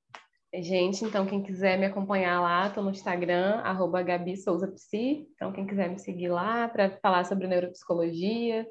[0.52, 5.26] Gente, então quem quiser me acompanhar lá, estou no Instagram, arroba Gabi Souza Psi.
[5.34, 8.66] Então, quem quiser me seguir lá para falar sobre neuropsicologia.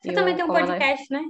[0.00, 1.24] Você também tem um podcast, né?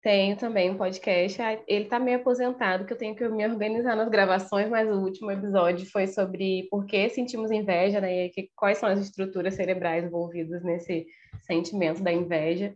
[0.00, 1.40] Tenho também um podcast.
[1.66, 5.30] Ele está meio aposentado, que eu tenho que me organizar nas gravações, mas o último
[5.30, 8.26] episódio foi sobre por que sentimos inveja, né?
[8.26, 11.06] E que, quais são as estruturas cerebrais envolvidas nesse
[11.42, 12.74] sentimento da inveja.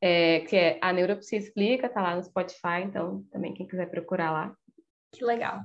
[0.00, 4.32] É, que é a Neuropsia Explica, tá lá no Spotify, então também quem quiser procurar
[4.32, 4.56] lá.
[5.12, 5.60] Que legal.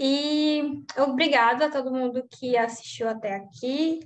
[0.00, 4.00] E obrigada a todo mundo que assistiu até aqui.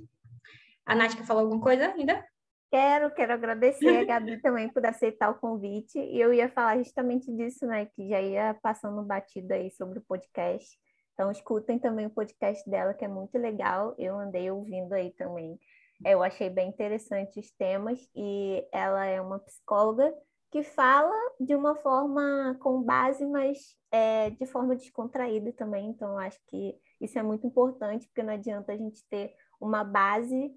[0.85, 2.23] A quer falar alguma coisa ainda?
[2.69, 5.97] Quero, quero agradecer a Gabi também por aceitar o convite.
[5.97, 7.85] E eu ia falar justamente disso, né?
[7.85, 10.77] Que já ia passando batido aí sobre o podcast.
[11.13, 13.95] Então, escutem também o podcast dela, que é muito legal.
[13.97, 15.57] Eu andei ouvindo aí também.
[16.05, 17.99] Eu achei bem interessante os temas.
[18.13, 20.13] E ela é uma psicóloga
[20.51, 23.57] que fala de uma forma com base, mas
[23.91, 25.89] é, de forma descontraída também.
[25.89, 29.83] Então, eu acho que isso é muito importante, porque não adianta a gente ter uma
[29.83, 30.53] base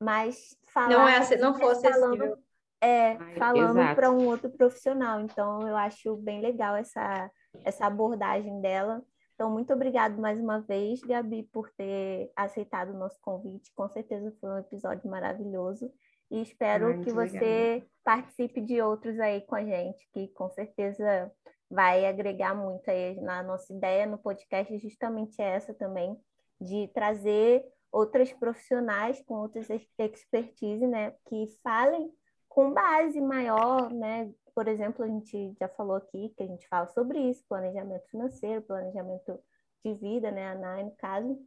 [0.00, 2.38] mas falar não é não fosse falando
[2.80, 5.20] é falando para um outro profissional.
[5.20, 7.30] Então eu acho bem legal essa
[7.64, 9.02] essa abordagem dela.
[9.34, 13.72] Então muito obrigado mais uma vez Gabi por ter aceitado o nosso convite.
[13.74, 15.90] Com certeza foi um episódio maravilhoso.
[16.30, 21.30] E espero Ai, que você participe de outros aí com a gente que com certeza
[21.70, 26.16] vai agregar muito aí na nossa ideia no podcast justamente essa também
[26.60, 29.68] de trazer outras profissionais com outras
[29.98, 32.10] expertise, né, que falem
[32.48, 34.32] com base maior, né?
[34.54, 38.62] Por exemplo, a gente já falou aqui que a gente fala sobre isso, planejamento financeiro,
[38.62, 39.38] planejamento
[39.84, 41.38] de vida, né, a no caso.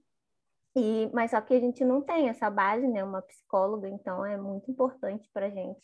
[0.75, 4.37] E, mas só que a gente não tem essa base, né, uma psicóloga, então é
[4.37, 5.81] muito importante para a gente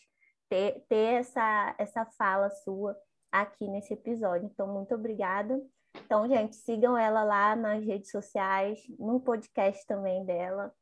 [0.48, 2.96] ter, ter essa, essa fala sua
[3.32, 4.50] aqui nesse episódio.
[4.52, 5.60] Então, muito obrigada.
[6.04, 10.74] Então, gente, sigam ela lá nas redes sociais, no podcast também dela.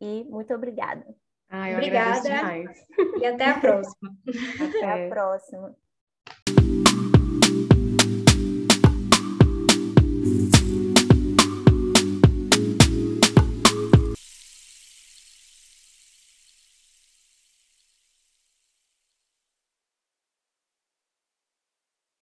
[0.00, 1.04] E muito obrigada.
[1.48, 2.28] Ai, obrigada.
[3.20, 4.16] E até a próxima.
[4.60, 5.76] até a próxima.